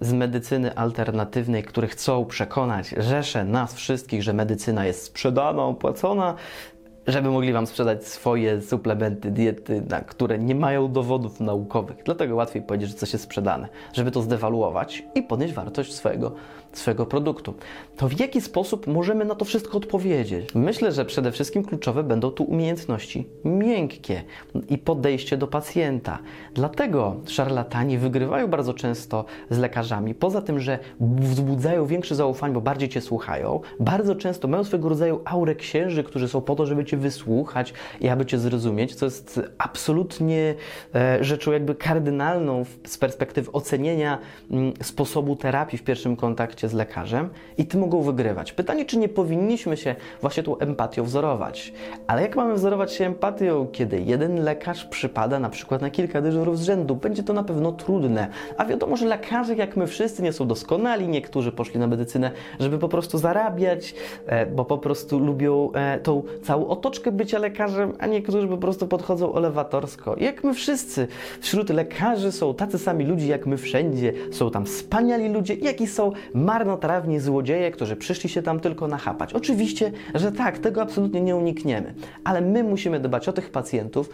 z 0.01 0.13
medycyny 0.13 0.77
alternatywnej, 0.77 1.63
które 1.63 1.89
chcą 1.89 2.25
przekonać 2.25 2.95
rzesze 2.99 3.45
nas 3.45 3.75
wszystkich, 3.75 4.23
że 4.23 4.33
medycyna 4.33 4.87
jest 4.87 5.03
sprzedana, 5.03 5.63
opłacona, 5.63 6.35
żeby 7.07 7.31
mogli 7.31 7.53
Wam 7.53 7.67
sprzedać 7.67 8.07
swoje 8.07 8.63
suplementy, 8.63 9.31
diety, 9.31 9.83
na 9.91 10.01
które 10.01 10.39
nie 10.39 10.55
mają 10.55 10.93
dowodów 10.93 11.41
naukowych. 11.41 11.97
Dlatego 12.05 12.35
łatwiej 12.35 12.63
powiedzieć, 12.63 12.89
że 12.89 12.95
coś 12.95 13.13
jest 13.13 13.25
sprzedane, 13.25 13.69
żeby 13.93 14.11
to 14.11 14.23
zdewaluować 14.23 15.05
i 15.15 15.23
podnieść 15.23 15.55
wartość 15.55 15.95
swojego, 15.95 16.33
swojego 16.79 17.07
produktu. 17.07 17.55
To 17.97 18.09
w 18.09 18.21
jaki 18.21 18.41
sposób 18.41 18.87
możemy 18.87 19.25
na 19.25 19.35
to 19.35 19.45
wszystko 19.45 19.79
odpowiedzieć? 19.79 20.55
Myślę, 20.55 20.93
że 20.93 21.05
przede 21.05 21.33
wszystkim 21.33 21.65
kluczowe 21.65 22.03
będą 22.03 22.31
tu 22.31 22.45
umiejętności 22.45 23.27
miękkie 23.45 24.23
i 24.69 24.79
podejście 24.79 25.37
do 25.37 25.47
pacjenta. 25.47 26.19
Dlatego 26.55 27.17
szarlatani 27.27 27.99
wygrywają 27.99 28.49
bardzo 28.49 28.75
często 28.75 29.25
z 29.51 29.59
lekarzami. 29.59 30.15
Poza 30.15 30.43
tym, 30.43 30.61
że 30.61 30.79
wzbudzają 31.01 31.87
większe 31.87 32.15
zaufanie, 32.15 32.55
bo 32.55 32.61
bardziej 32.61 32.89
Cię 32.89 33.01
słuchają, 33.01 33.61
bardzo 33.81 34.17
często 34.17 34.49
mają 34.49 34.65
swego 34.65 34.89
rodzaju 34.89 35.21
aurę 35.25 35.55
księży, 35.55 36.05
którzy 36.05 36.29
są 36.29 36.41
po 36.41 36.57
to, 36.57 36.67
żeby 36.67 36.85
Cię 36.85 36.97
wysłuchać 36.97 37.75
i 38.01 38.09
aby 38.09 38.27
Cię 38.27 38.39
zrozumieć, 38.39 38.95
co 38.95 39.05
jest 39.05 39.41
absolutnie 39.59 40.55
e, 40.95 41.25
rzeczą 41.25 41.53
jakby 41.53 41.75
kardynalną 41.75 42.65
z 42.87 42.99
perspektywy 42.99 43.53
ocenienia 43.53 44.19
mm, 44.51 44.73
sposobu 44.83 45.37
terapii 45.37 45.79
w 45.79 45.83
pierwszym 45.83 46.17
kontakcie 46.17 46.64
z 46.69 46.73
lekarzem 46.73 47.29
i 47.59 47.67
Ty 47.67 47.79
mogą 47.79 48.03
wygrywać. 48.03 48.53
Pytanie, 48.53 48.85
czy 48.85 48.99
nie 48.99 49.09
powinniśmy 49.09 49.77
się 49.77 49.95
właśnie 50.21 50.43
tą 50.43 50.59
empatią 50.59 51.05
wzorować. 51.05 51.73
Ale 52.07 52.23
jak 52.23 52.37
mamy 52.37 52.55
wzorować 52.55 52.93
się 52.93 53.07
empatią, 53.07 53.67
kiedy 53.73 54.01
jeden 54.01 54.45
lekarz 54.45 54.85
przypada 54.85 55.39
na 55.39 55.51
przykład 55.51 55.83
na 55.83 55.91
kilka 55.91 56.21
dyżurów 56.21 56.59
z 56.59 56.63
rzędu? 56.63 56.97
Będzie 56.97 57.23
to 57.23 57.33
na 57.33 57.43
pewno 57.43 57.73
trudne. 57.73 58.29
A 58.57 58.65
wiadomo, 58.65 58.97
że 58.97 59.07
lekarze, 59.07 59.55
jak 59.55 59.77
my 59.77 59.87
wszyscy, 59.87 60.23
nie 60.23 60.33
są 60.33 60.47
doskonali. 60.47 61.09
Niektórzy 61.09 61.53
poszli 61.53 61.81
na 61.81 61.87
medycynę, 61.87 62.31
żeby 62.61 62.79
po 62.79 62.89
prostu 62.89 63.19
zarabiać, 63.19 63.95
e, 64.27 64.47
bo 64.47 64.65
po 64.65 64.79
prostu 64.79 65.19
lubią 65.19 65.73
e, 65.73 66.01
tą 66.01 66.23
całą 66.43 66.67
otoczkę 66.67 67.13
bycia 67.13 67.39
lekarzem, 67.39 67.93
a 67.99 68.07
niektórzy 68.07 68.49
po 68.49 68.59
prostu 68.59 68.87
podchodzą 68.87 69.35
elewatorsko. 69.35 70.17
Jak 70.19 70.45
my 70.45 70.55
wszyscy 70.55 71.09
wśród 71.41 71.71
lekarzy 71.71 72.33
są 72.33 72.55
tacy 72.55 72.79
sami 72.79 73.05
ludzie, 73.05 73.27
jak 73.27 73.47
my 73.47 73.57
wszędzie. 73.57 74.13
Są 74.31 74.51
tam 74.51 74.67
wspaniali 74.67 75.29
ludzie, 75.29 75.55
jak 75.55 75.81
i 75.81 75.87
są 75.87 76.13
marnotrawni 76.55 77.21
złodzieje, 77.21 77.71
którzy 77.71 77.97
przyszli 77.97 78.31
się 78.31 78.43
tam 78.43 78.61
tylko 78.61 78.89
nachapać. 78.89 79.33
Oczywiście, 79.33 79.93
że 80.15 80.33
tak, 80.33 80.59
tego 80.59 80.83
absolutnie 80.83 81.21
nie 81.21 81.37
unikniemy, 81.37 81.95
ale 82.25 82.41
my 82.41 82.65
musimy 82.65 83.01
dbać 83.01 83.29
o 83.29 83.33
tych 83.33 83.51
pacjentów, 83.51 84.11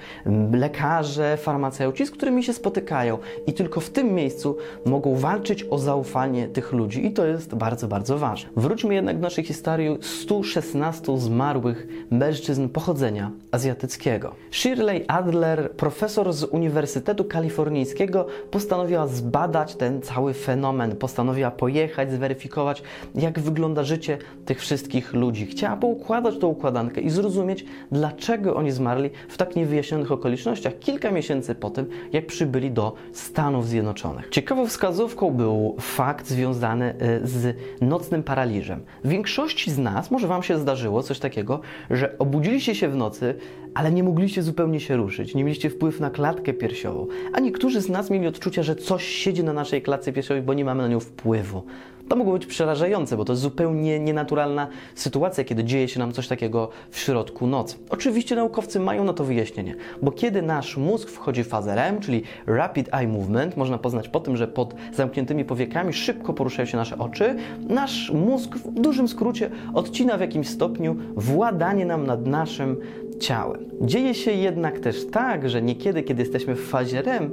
lekarze, 0.52 1.36
farmaceuci, 1.36 2.06
z 2.06 2.10
którymi 2.10 2.44
się 2.44 2.52
spotykają 2.52 3.18
i 3.46 3.52
tylko 3.52 3.80
w 3.80 3.90
tym 3.90 4.14
miejscu 4.14 4.56
mogą 4.86 5.14
walczyć 5.14 5.64
o 5.70 5.78
zaufanie 5.78 6.48
tych 6.48 6.72
ludzi 6.72 7.06
i 7.06 7.12
to 7.12 7.26
jest 7.26 7.54
bardzo, 7.54 7.88
bardzo 7.88 8.18
ważne. 8.18 8.50
Wróćmy 8.56 8.94
jednak 8.94 9.16
do 9.16 9.22
naszej 9.22 9.44
historii 9.44 9.98
116 10.00 11.18
zmarłych 11.18 11.86
mężczyzn 12.10 12.68
pochodzenia 12.68 13.30
azjatyckiego. 13.52 14.34
Shirley 14.50 15.04
Adler, 15.08 15.70
profesor 15.72 16.32
z 16.32 16.44
Uniwersytetu 16.44 17.24
Kalifornijskiego, 17.24 18.26
postanowiła 18.50 19.06
zbadać 19.06 19.74
ten 19.74 20.02
cały 20.02 20.34
fenomen, 20.34 20.96
postanowiła 20.96 21.50
pojechać, 21.50 22.10
zweryfikować, 22.20 22.82
jak 23.14 23.38
wygląda 23.38 23.84
życie 23.84 24.18
tych 24.44 24.60
wszystkich 24.60 25.14
ludzi. 25.14 25.46
Chciała 25.46 25.76
poukładać 25.76 26.38
tą 26.38 26.46
układankę 26.46 27.00
i 27.00 27.10
zrozumieć, 27.10 27.64
dlaczego 27.92 28.56
oni 28.56 28.70
zmarli 28.70 29.10
w 29.28 29.36
tak 29.36 29.56
niewyjaśnionych 29.56 30.12
okolicznościach 30.12 30.78
kilka 30.78 31.10
miesięcy 31.10 31.54
po 31.54 31.70
tym, 31.70 31.86
jak 32.12 32.26
przybyli 32.26 32.70
do 32.70 32.94
Stanów 33.12 33.68
Zjednoczonych. 33.68 34.28
Ciekawą 34.28 34.66
wskazówką 34.66 35.30
był 35.30 35.76
fakt 35.80 36.26
związany 36.28 36.94
y, 37.24 37.26
z 37.26 37.56
nocnym 37.80 38.22
paraliżem. 38.22 38.80
Większości 39.04 39.70
z 39.70 39.78
nas, 39.78 40.10
może 40.10 40.26
Wam 40.26 40.42
się 40.42 40.58
zdarzyło 40.58 41.02
coś 41.02 41.18
takiego, 41.18 41.60
że 41.90 42.18
obudziliście 42.18 42.74
się 42.74 42.88
w 42.88 42.96
nocy, 42.96 43.34
ale 43.74 43.92
nie 43.92 44.02
mogliście 44.04 44.42
zupełnie 44.42 44.80
się 44.80 44.96
ruszyć, 44.96 45.34
nie 45.34 45.44
mieliście 45.44 45.70
wpływu 45.70 46.00
na 46.00 46.10
klatkę 46.10 46.52
piersiową, 46.52 47.06
a 47.32 47.40
niektórzy 47.40 47.80
z 47.80 47.88
nas 47.88 48.10
mieli 48.10 48.26
odczucia, 48.26 48.62
że 48.62 48.76
coś 48.76 49.04
siedzi 49.04 49.44
na 49.44 49.52
naszej 49.52 49.82
klatce 49.82 50.12
piersiowej, 50.12 50.42
bo 50.42 50.54
nie 50.54 50.64
mamy 50.64 50.82
na 50.82 50.88
nią 50.88 51.00
wpływu. 51.00 51.62
To 52.10 52.16
mogło 52.16 52.32
być 52.32 52.46
przerażające, 52.46 53.16
bo 53.16 53.24
to 53.24 53.32
jest 53.32 53.42
zupełnie 53.42 54.00
nienaturalna 54.00 54.68
sytuacja, 54.94 55.44
kiedy 55.44 55.64
dzieje 55.64 55.88
się 55.88 55.98
nam 55.98 56.12
coś 56.12 56.28
takiego 56.28 56.68
w 56.90 56.98
środku 56.98 57.46
nocy. 57.46 57.76
Oczywiście 57.90 58.36
naukowcy 58.36 58.80
mają 58.80 59.04
na 59.04 59.12
to 59.12 59.24
wyjaśnienie, 59.24 59.74
bo 60.02 60.12
kiedy 60.12 60.42
nasz 60.42 60.76
mózg 60.76 61.08
wchodzi 61.08 61.44
w 61.44 61.48
fazę 61.48 61.74
REM, 61.74 62.00
czyli 62.00 62.22
Rapid 62.46 62.94
Eye 62.94 63.08
Movement, 63.08 63.56
można 63.56 63.78
poznać 63.78 64.08
po 64.08 64.20
tym, 64.20 64.36
że 64.36 64.48
pod 64.48 64.74
zamkniętymi 64.92 65.44
powiekami 65.44 65.92
szybko 65.92 66.32
poruszają 66.32 66.66
się 66.66 66.76
nasze 66.76 66.98
oczy, 66.98 67.36
nasz 67.68 68.10
mózg 68.10 68.56
w 68.56 68.80
dużym 68.80 69.08
skrócie 69.08 69.50
odcina 69.74 70.16
w 70.16 70.20
jakimś 70.20 70.48
stopniu 70.48 70.96
władanie 71.16 71.86
nam 71.86 72.06
nad 72.06 72.26
naszym 72.26 72.76
ciałem. 73.20 73.64
Dzieje 73.80 74.14
się 74.14 74.32
jednak 74.32 74.80
też 74.80 75.06
tak, 75.06 75.50
że 75.50 75.62
niekiedy, 75.62 76.02
kiedy 76.02 76.22
jesteśmy 76.22 76.54
w 76.54 76.68
fazie 76.68 77.02
REM, 77.02 77.30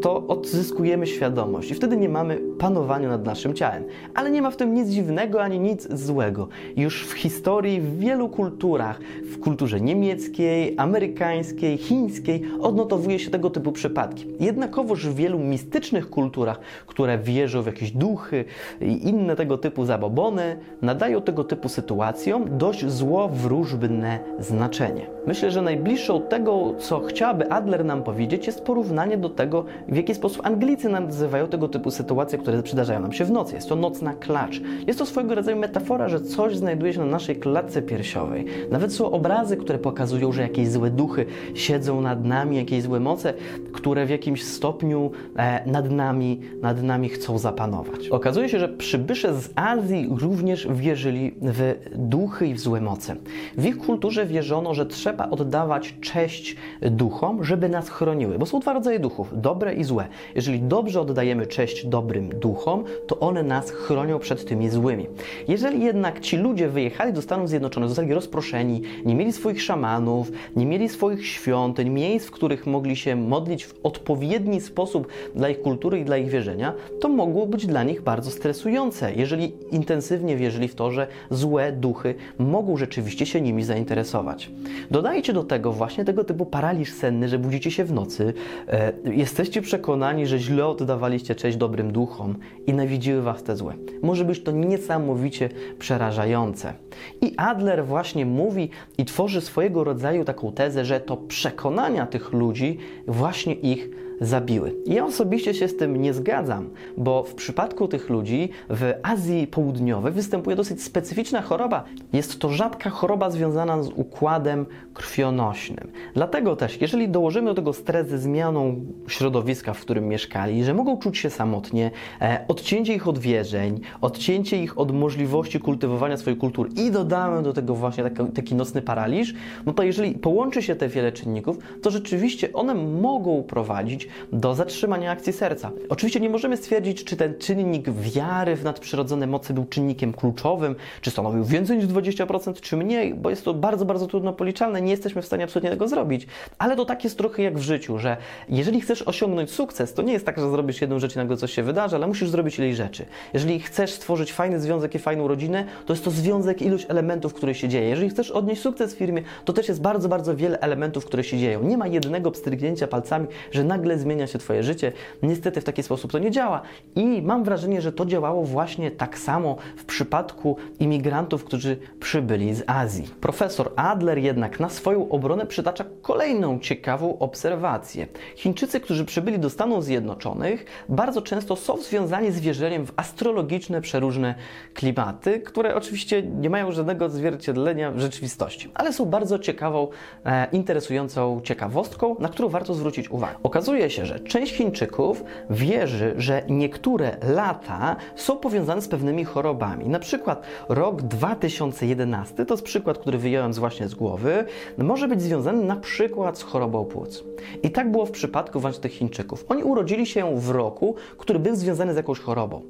to 0.00 0.26
odzyskujemy 0.26 1.06
świadomość 1.06 1.70
i 1.70 1.74
wtedy 1.74 1.96
nie 1.96 2.08
mamy 2.08 2.40
panowania 2.58 3.08
nad 3.08 3.24
naszym 3.24 3.54
ciałem. 3.54 3.84
Ale 4.14 4.30
nie 4.30 4.42
ma 4.42 4.50
w 4.50 4.56
tym 4.56 4.74
nic 4.74 4.88
dziwnego 4.88 5.42
ani 5.42 5.60
nic 5.60 5.88
złego. 5.92 6.48
Już 6.76 7.06
w 7.06 7.12
historii, 7.12 7.80
w 7.80 7.98
wielu 7.98 8.28
kulturach, 8.28 9.00
w 9.24 9.40
kulturze 9.40 9.80
niemieckiej, 9.80 10.74
amerykańskiej, 10.78 11.78
chińskiej, 11.78 12.42
odnotowuje 12.60 13.18
się 13.18 13.30
tego 13.30 13.50
typu 13.50 13.72
przypadki. 13.72 14.26
Jednakowoż 14.40 15.08
w 15.08 15.14
wielu 15.14 15.38
mistycznych 15.38 16.10
kulturach, 16.10 16.60
które 16.86 17.18
wierzą 17.18 17.62
w 17.62 17.66
jakieś 17.66 17.90
duchy 17.90 18.44
i 18.80 19.08
inne 19.08 19.36
tego 19.36 19.58
typu 19.58 19.84
zabobony, 19.84 20.56
nadają 20.82 21.22
tego 21.22 21.44
typu 21.44 21.68
sytuacjom 21.68 22.58
dość 22.58 22.86
złowróżbne 22.86 24.18
znaczenie. 24.38 25.06
Myślę, 25.26 25.50
że 25.50 25.62
najbliższą 25.62 26.22
tego, 26.22 26.74
co 26.78 27.00
chciałaby 27.00 27.50
Adler 27.50 27.84
nam 27.84 28.02
powiedzieć, 28.02 28.46
jest 28.46 28.64
porównanie 28.64 29.18
do 29.18 29.28
tego, 29.28 29.64
w 29.90 29.96
jaki 29.96 30.14
sposób 30.14 30.46
Anglicy 30.46 30.88
nazywają 30.88 31.48
tego 31.48 31.68
typu 31.68 31.90
sytuacje, 31.90 32.38
które 32.38 32.62
przydarzają 32.62 33.00
nam 33.00 33.12
się 33.12 33.24
w 33.24 33.30
nocy. 33.30 33.54
Jest 33.54 33.68
to 33.68 33.76
nocna 33.76 34.14
klacz. 34.14 34.60
Jest 34.86 34.98
to 34.98 35.06
swojego 35.06 35.34
rodzaju 35.34 35.56
metafora, 35.56 36.08
że 36.08 36.20
coś 36.20 36.56
znajduje 36.56 36.92
się 36.92 36.98
na 36.98 37.06
naszej 37.06 37.36
klatce 37.36 37.82
piersiowej. 37.82 38.44
Nawet 38.70 38.92
są 38.92 39.10
obrazy, 39.10 39.56
które 39.56 39.78
pokazują, 39.78 40.32
że 40.32 40.42
jakieś 40.42 40.68
złe 40.68 40.90
duchy 40.90 41.26
siedzą 41.54 42.00
nad 42.00 42.24
nami, 42.24 42.56
jakieś 42.56 42.82
złe 42.82 43.00
moce, 43.00 43.34
które 43.72 44.06
w 44.06 44.10
jakimś 44.10 44.44
stopniu 44.44 45.10
e, 45.36 45.70
nad 45.70 45.90
nami, 45.90 46.40
nad 46.62 46.82
nami 46.82 47.08
chcą 47.08 47.38
zapanować. 47.38 48.08
Okazuje 48.08 48.48
się, 48.48 48.58
że 48.58 48.68
przybysze 48.68 49.34
z 49.34 49.50
Azji 49.56 50.08
również 50.20 50.68
wierzyli 50.70 51.34
w 51.42 51.74
duchy 51.94 52.46
i 52.46 52.54
w 52.54 52.60
złe 52.60 52.80
moce. 52.80 53.16
W 53.58 53.66
ich 53.66 53.78
kulturze 53.78 54.26
wierzono, 54.26 54.74
że 54.74 54.86
trzeba 54.86 55.30
oddawać 55.30 55.94
cześć 56.00 56.56
duchom, 56.82 57.44
żeby 57.44 57.68
nas 57.68 57.88
chroniły, 57.88 58.38
bo 58.38 58.46
są 58.46 58.60
dwa 58.60 58.72
rodzaje 58.72 58.98
duchów: 58.98 59.40
dobre 59.40 59.74
i 59.74 59.79
złe. 59.84 60.08
Jeżeli 60.34 60.60
dobrze 60.60 61.00
oddajemy 61.00 61.46
cześć 61.46 61.86
dobrym 61.86 62.28
duchom, 62.28 62.84
to 63.06 63.20
one 63.20 63.42
nas 63.42 63.70
chronią 63.70 64.18
przed 64.18 64.44
tymi 64.44 64.68
złymi. 64.68 65.06
Jeżeli 65.48 65.84
jednak 65.84 66.20
ci 66.20 66.36
ludzie 66.36 66.68
wyjechali 66.68 67.12
do 67.12 67.22
Stanów 67.22 67.48
Zjednoczonych, 67.48 67.88
zostali 67.88 68.14
rozproszeni, 68.14 68.82
nie 69.04 69.14
mieli 69.14 69.32
swoich 69.32 69.62
szamanów, 69.62 70.32
nie 70.56 70.66
mieli 70.66 70.88
swoich 70.88 71.26
świątyń, 71.26 71.90
miejsc, 71.90 72.26
w 72.26 72.30
których 72.30 72.66
mogli 72.66 72.96
się 72.96 73.16
modlić 73.16 73.66
w 73.66 73.74
odpowiedni 73.82 74.60
sposób 74.60 75.06
dla 75.34 75.48
ich 75.48 75.62
kultury 75.62 75.98
i 75.98 76.04
dla 76.04 76.16
ich 76.16 76.28
wierzenia, 76.28 76.74
to 77.00 77.08
mogło 77.08 77.46
być 77.46 77.66
dla 77.66 77.82
nich 77.82 78.02
bardzo 78.02 78.30
stresujące, 78.30 79.14
jeżeli 79.14 79.52
intensywnie 79.70 80.36
wierzyli 80.36 80.68
w 80.68 80.74
to, 80.74 80.90
że 80.90 81.06
złe 81.30 81.72
duchy 81.72 82.14
mogą 82.38 82.76
rzeczywiście 82.76 83.26
się 83.26 83.40
nimi 83.40 83.64
zainteresować. 83.64 84.50
Dodajcie 84.90 85.32
do 85.32 85.44
tego 85.44 85.72
właśnie 85.72 86.04
tego 86.04 86.24
typu 86.24 86.46
paraliż 86.46 86.92
senny, 86.92 87.28
że 87.28 87.38
budzicie 87.38 87.70
się 87.70 87.84
w 87.84 87.92
nocy, 87.92 88.34
e, 88.68 88.92
jesteście 89.04 89.62
przekonani, 89.70 90.26
że 90.26 90.38
źle 90.38 90.66
oddawaliście 90.66 91.34
cześć 91.34 91.56
dobrym 91.56 91.92
duchom 91.92 92.36
i 92.66 92.72
nawiedziły 92.72 93.22
was 93.22 93.42
te 93.42 93.56
złe. 93.56 93.74
Może 94.02 94.24
być 94.24 94.42
to 94.42 94.52
niesamowicie 94.52 95.48
przerażające. 95.78 96.72
I 97.20 97.34
Adler 97.36 97.84
właśnie 97.86 98.26
mówi 98.26 98.70
i 98.98 99.04
tworzy 99.04 99.40
swojego 99.40 99.84
rodzaju 99.84 100.24
taką 100.24 100.52
tezę, 100.52 100.84
że 100.84 101.00
to 101.00 101.16
przekonania 101.16 102.06
tych 102.06 102.32
ludzi 102.32 102.78
właśnie 103.06 103.54
ich 103.54 103.90
zabiły. 104.20 104.74
Ja 104.86 105.04
osobiście 105.04 105.54
się 105.54 105.68
z 105.68 105.76
tym 105.76 105.96
nie 105.96 106.14
zgadzam, 106.14 106.70
bo 106.96 107.22
w 107.22 107.34
przypadku 107.34 107.88
tych 107.88 108.10
ludzi 108.10 108.48
w 108.70 108.92
Azji 109.02 109.46
Południowej 109.46 110.12
występuje 110.12 110.56
dosyć 110.56 110.82
specyficzna 110.82 111.42
choroba. 111.42 111.84
Jest 112.12 112.38
to 112.38 112.48
rzadka 112.48 112.90
choroba 112.90 113.30
związana 113.30 113.82
z 113.82 113.88
układem 113.88 114.66
krwionośnym. 114.94 115.90
Dlatego 116.14 116.56
też, 116.56 116.80
jeżeli 116.80 117.08
dołożymy 117.08 117.46
do 117.46 117.54
tego 117.54 117.72
stres 117.72 118.08
ze 118.08 118.18
zmianą 118.18 118.80
środowiska, 119.08 119.74
w 119.74 119.80
którym 119.80 120.08
mieszkali, 120.08 120.64
że 120.64 120.74
mogą 120.74 120.98
czuć 120.98 121.18
się 121.18 121.30
samotnie, 121.30 121.90
e, 122.20 122.44
odcięcie 122.48 122.94
ich 122.94 123.08
od 123.08 123.18
wierzeń, 123.18 123.80
odcięcie 124.00 124.62
ich 124.62 124.78
od 124.78 124.92
możliwości 124.92 125.60
kultywowania 125.60 126.16
swojej 126.16 126.38
kultury 126.38 126.70
i 126.76 126.90
dodamy 126.90 127.42
do 127.42 127.52
tego 127.52 127.74
właśnie 127.74 128.04
taki, 128.04 128.32
taki 128.32 128.54
nocny 128.54 128.82
paraliż, 128.82 129.34
no 129.66 129.72
to 129.72 129.82
jeżeli 129.82 130.14
połączy 130.14 130.62
się 130.62 130.76
te 130.76 130.88
wiele 130.88 131.12
czynników, 131.12 131.58
to 131.82 131.90
rzeczywiście 131.90 132.52
one 132.52 132.74
mogą 132.74 133.42
prowadzić 133.42 134.08
do 134.32 134.54
zatrzymania 134.54 135.10
akcji 135.10 135.32
serca. 135.32 135.70
Oczywiście 135.88 136.20
nie 136.20 136.30
możemy 136.30 136.56
stwierdzić, 136.56 137.04
czy 137.04 137.16
ten 137.16 137.34
czynnik 137.38 137.90
wiary 137.90 138.56
w 138.56 138.64
nadprzyrodzone 138.64 139.26
mocy 139.26 139.54
był 139.54 139.64
czynnikiem 139.64 140.12
kluczowym, 140.12 140.76
czy 141.00 141.10
stanowił 141.10 141.44
więcej 141.44 141.78
niż 141.78 141.86
20%, 141.86 142.60
czy 142.60 142.76
mniej, 142.76 143.14
bo 143.14 143.30
jest 143.30 143.44
to 143.44 143.54
bardzo, 143.54 143.84
bardzo 143.84 144.06
trudno 144.06 144.32
policzalne, 144.32 144.82
nie 144.82 144.90
jesteśmy 144.90 145.22
w 145.22 145.26
stanie 145.26 145.44
absolutnie 145.44 145.70
tego 145.70 145.88
zrobić. 145.88 146.26
Ale 146.58 146.76
to 146.76 146.84
tak 146.84 147.04
jest 147.04 147.18
trochę 147.18 147.42
jak 147.42 147.58
w 147.58 147.62
życiu, 147.62 147.98
że 147.98 148.16
jeżeli 148.48 148.80
chcesz 148.80 149.02
osiągnąć 149.02 149.50
sukces, 149.50 149.94
to 149.94 150.02
nie 150.02 150.12
jest 150.12 150.26
tak, 150.26 150.38
że 150.38 150.50
zrobisz 150.50 150.80
jedną 150.80 150.98
rzecz 150.98 151.14
i 151.14 151.18
nagle 151.18 151.36
coś 151.36 151.52
się 151.52 151.62
wydarzy, 151.62 151.96
ale 151.96 152.06
musisz 152.06 152.30
zrobić 152.30 152.58
ileś 152.58 152.76
rzeczy. 152.76 153.06
Jeżeli 153.34 153.60
chcesz 153.60 153.92
stworzyć 153.92 154.32
fajny 154.32 154.60
związek 154.60 154.94
i 154.94 154.98
fajną 154.98 155.28
rodzinę, 155.28 155.64
to 155.86 155.92
jest 155.92 156.04
to 156.04 156.10
związek, 156.10 156.62
ilość 156.62 156.86
elementów, 156.88 157.34
które 157.34 157.54
się 157.54 157.68
dzieje. 157.68 157.88
Jeżeli 157.88 158.10
chcesz 158.10 158.30
odnieść 158.30 158.62
sukces 158.62 158.94
w 158.94 158.98
firmie, 158.98 159.22
to 159.44 159.52
też 159.52 159.68
jest 159.68 159.80
bardzo, 159.80 160.08
bardzo 160.08 160.36
wiele 160.36 160.60
elementów, 160.60 161.04
które 161.04 161.24
się 161.24 161.38
dzieją. 161.38 161.62
Nie 161.62 161.78
ma 161.78 161.86
jednego 161.86 162.30
pstrygnięcia 162.30 162.86
palcami, 162.86 163.26
że 163.52 163.64
nagle 163.64 163.98
zmienia 164.00 164.26
się 164.26 164.38
Twoje 164.38 164.62
życie. 164.62 164.92
Niestety 165.22 165.60
w 165.60 165.64
taki 165.64 165.82
sposób 165.82 166.12
to 166.12 166.18
nie 166.18 166.30
działa. 166.30 166.62
I 166.96 167.22
mam 167.22 167.44
wrażenie, 167.44 167.82
że 167.82 167.92
to 167.92 168.06
działało 168.06 168.44
właśnie 168.44 168.90
tak 168.90 169.18
samo 169.18 169.56
w 169.76 169.84
przypadku 169.84 170.56
imigrantów, 170.80 171.44
którzy 171.44 171.76
przybyli 172.00 172.54
z 172.54 172.62
Azji. 172.66 173.08
Profesor 173.20 173.72
Adler 173.76 174.18
jednak 174.18 174.60
na 174.60 174.68
swoją 174.68 175.08
obronę 175.08 175.46
przytacza 175.46 175.84
kolejną 176.02 176.58
ciekawą 176.58 177.18
obserwację. 177.18 178.06
Chińczycy, 178.36 178.80
którzy 178.80 179.04
przybyli 179.04 179.38
do 179.38 179.50
Stanów 179.50 179.84
Zjednoczonych, 179.84 180.64
bardzo 180.88 181.22
często 181.22 181.56
są 181.56 181.76
związani 181.76 182.32
z 182.32 182.40
wierzeniem 182.40 182.86
w 182.86 182.92
astrologiczne, 182.96 183.80
przeróżne 183.80 184.34
klimaty, 184.74 185.40
które 185.40 185.74
oczywiście 185.74 186.22
nie 186.22 186.50
mają 186.50 186.72
żadnego 186.72 187.04
odzwierciedlenia 187.04 187.90
w 187.90 187.98
rzeczywistości, 187.98 188.70
ale 188.74 188.92
są 188.92 189.04
bardzo 189.04 189.38
ciekawą, 189.38 189.88
e, 190.24 190.46
interesującą 190.52 191.40
ciekawostką, 191.44 192.16
na 192.18 192.28
którą 192.28 192.48
warto 192.48 192.74
zwrócić 192.74 193.10
uwagę. 193.10 193.34
Okazuje 193.42 193.89
się, 193.90 194.06
że 194.06 194.20
część 194.20 194.54
Chińczyków 194.54 195.24
wierzy, 195.50 196.14
że 196.16 196.42
niektóre 196.48 197.16
lata 197.22 197.96
są 198.16 198.36
powiązane 198.36 198.82
z 198.82 198.88
pewnymi 198.88 199.24
chorobami. 199.24 199.88
Na 199.88 199.98
przykład 199.98 200.42
rok 200.68 201.02
2011, 201.02 202.46
to 202.46 202.54
jest 202.54 202.64
przykład, 202.64 202.98
który 202.98 203.18
wyjąłem 203.18 203.52
właśnie 203.52 203.88
z 203.88 203.94
głowy, 203.94 204.44
może 204.78 205.08
być 205.08 205.22
związany 205.22 205.64
na 205.64 205.76
przykład 205.76 206.38
z 206.38 206.42
chorobą 206.42 206.84
płuc. 206.84 207.24
I 207.62 207.70
tak 207.70 207.90
było 207.90 208.06
w 208.06 208.10
przypadku 208.10 208.60
właśnie 208.60 208.82
tych 208.82 208.92
Chińczyków. 208.92 209.44
Oni 209.48 209.62
urodzili 209.62 210.06
się 210.06 210.40
w 210.40 210.50
roku, 210.50 210.94
który 211.18 211.38
był 211.38 211.56
związany 211.56 211.92
z 211.92 211.96
jakąś 211.96 212.18
chorobą. 212.18 212.62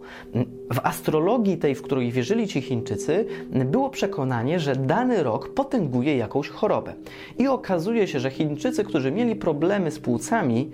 W 0.73 0.79
astrologii 0.83 1.59
tej, 1.59 1.75
w 1.75 1.83
której 1.83 2.13
wierzyli 2.13 2.49
ci 2.49 2.61
Chińczycy, 2.61 3.27
było 3.51 3.91
przekonanie, 3.91 4.61
że 4.61 4.77
dany 4.77 5.23
rok 5.23 5.55
potęguje 5.55 6.17
jakąś 6.17 6.49
chorobę. 6.49 6.95
I 7.39 7.49
okazuje 7.49 8.07
się, 8.07 8.21
że 8.21 8.31
Chińczycy, 8.31 8.85
którzy 8.85 9.13
mieli 9.13 9.37
problemy 9.37 9.91
z 9.91 9.99
płucami, 9.99 10.71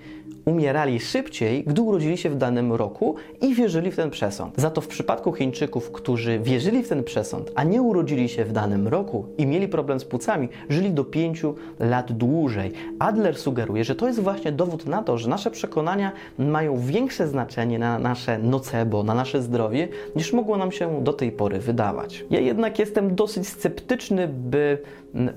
umierali 0.47 0.99
szybciej, 0.99 1.63
gdy 1.63 1.81
urodzili 1.81 2.17
się 2.17 2.29
w 2.29 2.35
danym 2.35 2.73
roku 2.73 3.15
i 3.41 3.55
wierzyli 3.55 3.91
w 3.91 3.95
ten 3.95 4.09
przesąd. 4.09 4.53
Za 4.57 4.69
to 4.69 4.81
w 4.81 4.87
przypadku 4.87 5.33
Chińczyków, 5.33 5.91
którzy 5.91 6.39
wierzyli 6.39 6.83
w 6.83 6.89
ten 6.89 7.03
przesąd, 7.03 7.51
a 7.55 7.63
nie 7.63 7.81
urodzili 7.81 8.29
się 8.29 8.45
w 8.45 8.51
danym 8.51 8.87
roku 8.87 9.25
i 9.37 9.45
mieli 9.45 9.67
problem 9.67 9.99
z 9.99 10.05
płucami, 10.05 10.49
żyli 10.69 10.91
do 10.91 11.03
5 11.03 11.41
lat 11.79 12.11
dłużej. 12.11 12.71
Adler 12.99 13.37
sugeruje, 13.37 13.83
że 13.83 13.95
to 13.95 14.07
jest 14.07 14.19
właśnie 14.19 14.51
dowód 14.51 14.85
na 14.85 15.03
to, 15.03 15.17
że 15.17 15.29
nasze 15.29 15.51
przekonania 15.51 16.11
mają 16.37 16.79
większe 16.79 17.27
znaczenie 17.27 17.79
na 17.79 17.99
nasze 17.99 18.39
nocebo, 18.39 19.03
na 19.03 19.13
nasze 19.13 19.41
zdrowie, 19.41 19.87
niż 20.15 20.33
mogło 20.33 20.57
nam 20.57 20.71
się 20.71 21.03
do 21.03 21.13
tej 21.13 21.31
pory 21.31 21.59
wydawać. 21.59 22.25
Ja 22.29 22.39
jednak 22.39 22.79
jestem 22.79 23.15
dosyć 23.15 23.47
sceptyczny, 23.47 24.27
by 24.27 24.77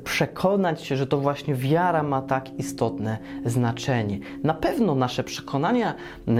przekonać 0.04 0.82
się, 0.82 0.96
że 0.96 1.06
to 1.06 1.18
właśnie 1.18 1.54
wiara 1.54 2.02
ma 2.02 2.22
tak 2.22 2.58
istotne 2.58 3.18
znaczenie. 3.44 4.18
Na 4.44 4.54
pewno 4.54 4.94
nasze 4.94 5.24
przekonania 5.24 5.94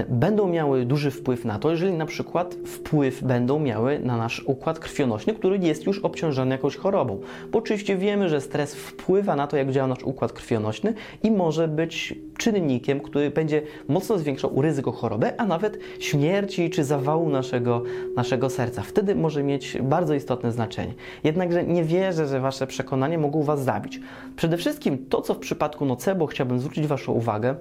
będą 0.09 0.47
miały 0.47 0.85
duży 0.85 1.11
wpływ 1.11 1.45
na 1.45 1.59
to, 1.59 1.71
jeżeli 1.71 1.93
na 1.93 2.05
przykład 2.05 2.55
wpływ 2.65 3.23
będą 3.23 3.59
miały 3.59 3.99
na 3.99 4.17
nasz 4.17 4.43
układ 4.45 4.79
krwionośny, 4.79 5.33
który 5.33 5.57
jest 5.57 5.85
już 5.85 5.99
obciążony 5.99 6.51
jakąś 6.51 6.75
chorobą. 6.75 7.21
Bo 7.51 7.59
oczywiście 7.59 7.97
wiemy, 7.97 8.29
że 8.29 8.41
stres 8.41 8.75
wpływa 8.75 9.35
na 9.35 9.47
to, 9.47 9.57
jak 9.57 9.71
działa 9.71 9.87
nasz 9.87 10.03
układ 10.03 10.31
krwionośny 10.31 10.93
i 11.23 11.31
może 11.31 11.67
być 11.67 12.15
czynnikiem, 12.37 12.99
który 12.99 13.31
będzie 13.31 13.61
mocno 13.87 14.17
zwiększał 14.17 14.61
ryzyko 14.61 14.91
choroby, 14.91 15.39
a 15.39 15.45
nawet 15.45 15.79
śmierci 15.99 16.69
czy 16.69 16.83
zawału 16.83 17.29
naszego, 17.29 17.83
naszego 18.15 18.49
serca. 18.49 18.81
Wtedy 18.81 19.15
może 19.15 19.43
mieć 19.43 19.77
bardzo 19.81 20.13
istotne 20.13 20.51
znaczenie. 20.51 20.93
Jednakże 21.23 21.63
nie 21.63 21.83
wierzę, 21.83 22.27
że 22.27 22.39
wasze 22.39 22.67
przekonanie 22.67 23.17
mogą 23.17 23.30
was 23.39 23.63
zabić. 23.63 23.99
Przede 24.35 24.57
wszystkim 24.57 25.05
to, 25.09 25.21
co 25.21 25.33
w 25.33 25.39
przypadku 25.39 25.85
nocebo 25.85 26.25
chciałbym 26.27 26.59
zwrócić 26.59 26.87
waszą 26.87 27.11
uwagę, 27.11 27.55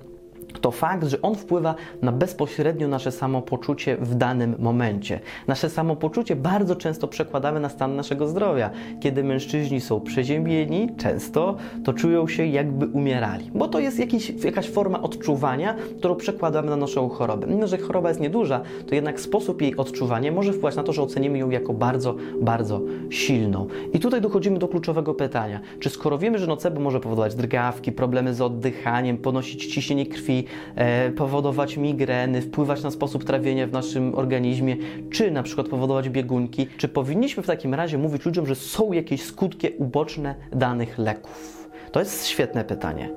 to 0.52 0.70
fakt, 0.70 1.06
że 1.06 1.22
on 1.22 1.34
wpływa 1.34 1.74
na 2.02 2.12
bezpośrednio 2.12 2.88
nasze 2.88 3.12
samopoczucie 3.12 3.96
w 3.96 4.14
danym 4.14 4.56
momencie. 4.58 5.20
Nasze 5.48 5.70
samopoczucie 5.70 6.36
bardzo 6.36 6.76
często 6.76 7.08
przekładamy 7.08 7.60
na 7.60 7.68
stan 7.68 7.96
naszego 7.96 8.28
zdrowia. 8.28 8.70
Kiedy 9.00 9.24
mężczyźni 9.24 9.80
są 9.80 10.00
przeziębieni, 10.00 10.88
często 10.96 11.56
to 11.84 11.92
czują 11.92 12.28
się 12.28 12.46
jakby 12.46 12.86
umierali, 12.86 13.50
bo 13.54 13.68
to 13.68 13.78
jest 13.80 13.98
jakiś, 13.98 14.30
jakaś 14.44 14.70
forma 14.70 15.02
odczuwania, 15.02 15.74
którą 15.98 16.14
przekładamy 16.16 16.70
na 16.70 16.76
naszą 16.76 17.08
chorobę. 17.08 17.46
Mimo, 17.46 17.66
że 17.66 17.78
choroba 17.78 18.08
jest 18.08 18.20
nieduża, 18.20 18.60
to 18.88 18.94
jednak 18.94 19.20
sposób 19.20 19.62
jej 19.62 19.76
odczuwania 19.76 20.32
może 20.32 20.52
wpływać 20.52 20.76
na 20.76 20.82
to, 20.82 20.92
że 20.92 21.02
ocenimy 21.02 21.38
ją 21.38 21.50
jako 21.50 21.74
bardzo, 21.74 22.16
bardzo 22.42 22.80
silną. 23.10 23.66
I 23.92 24.00
tutaj 24.00 24.20
dochodzimy 24.20 24.58
do 24.58 24.68
kluczowego 24.68 25.14
pytania. 25.14 25.60
Czy 25.80 25.90
skoro 25.90 26.18
wiemy, 26.18 26.38
że 26.38 26.46
nocebo 26.46 26.80
może 26.80 27.00
powodować 27.00 27.34
drgawki, 27.34 27.92
problemy 27.92 28.34
z 28.34 28.40
oddychaniem, 28.40 29.18
ponosić 29.18 29.74
ciśnienie 29.74 30.06
krwi, 30.06 30.39
e, 30.74 31.10
powodować 31.10 31.76
migreny, 31.76 32.42
wpływać 32.42 32.82
na 32.82 32.90
sposób 32.90 33.24
trawienia 33.24 33.66
w 33.66 33.72
naszym 33.72 34.14
organizmie, 34.14 34.76
czy 35.10 35.30
na 35.30 35.42
przykład 35.42 35.68
powodować 35.68 36.08
biegunki. 36.08 36.66
Czy 36.76 36.88
powinniśmy 36.88 37.42
w 37.42 37.46
takim 37.46 37.74
razie 37.74 37.98
mówić 37.98 38.24
ludziom, 38.24 38.46
że 38.46 38.54
są 38.54 38.92
jakieś 38.92 39.22
skutki 39.22 39.68
uboczne 39.78 40.34
danych 40.52 40.98
leków? 40.98 41.68
To 41.92 42.00
jest 42.00 42.26
świetne 42.26 42.64
pytanie. 42.64 43.10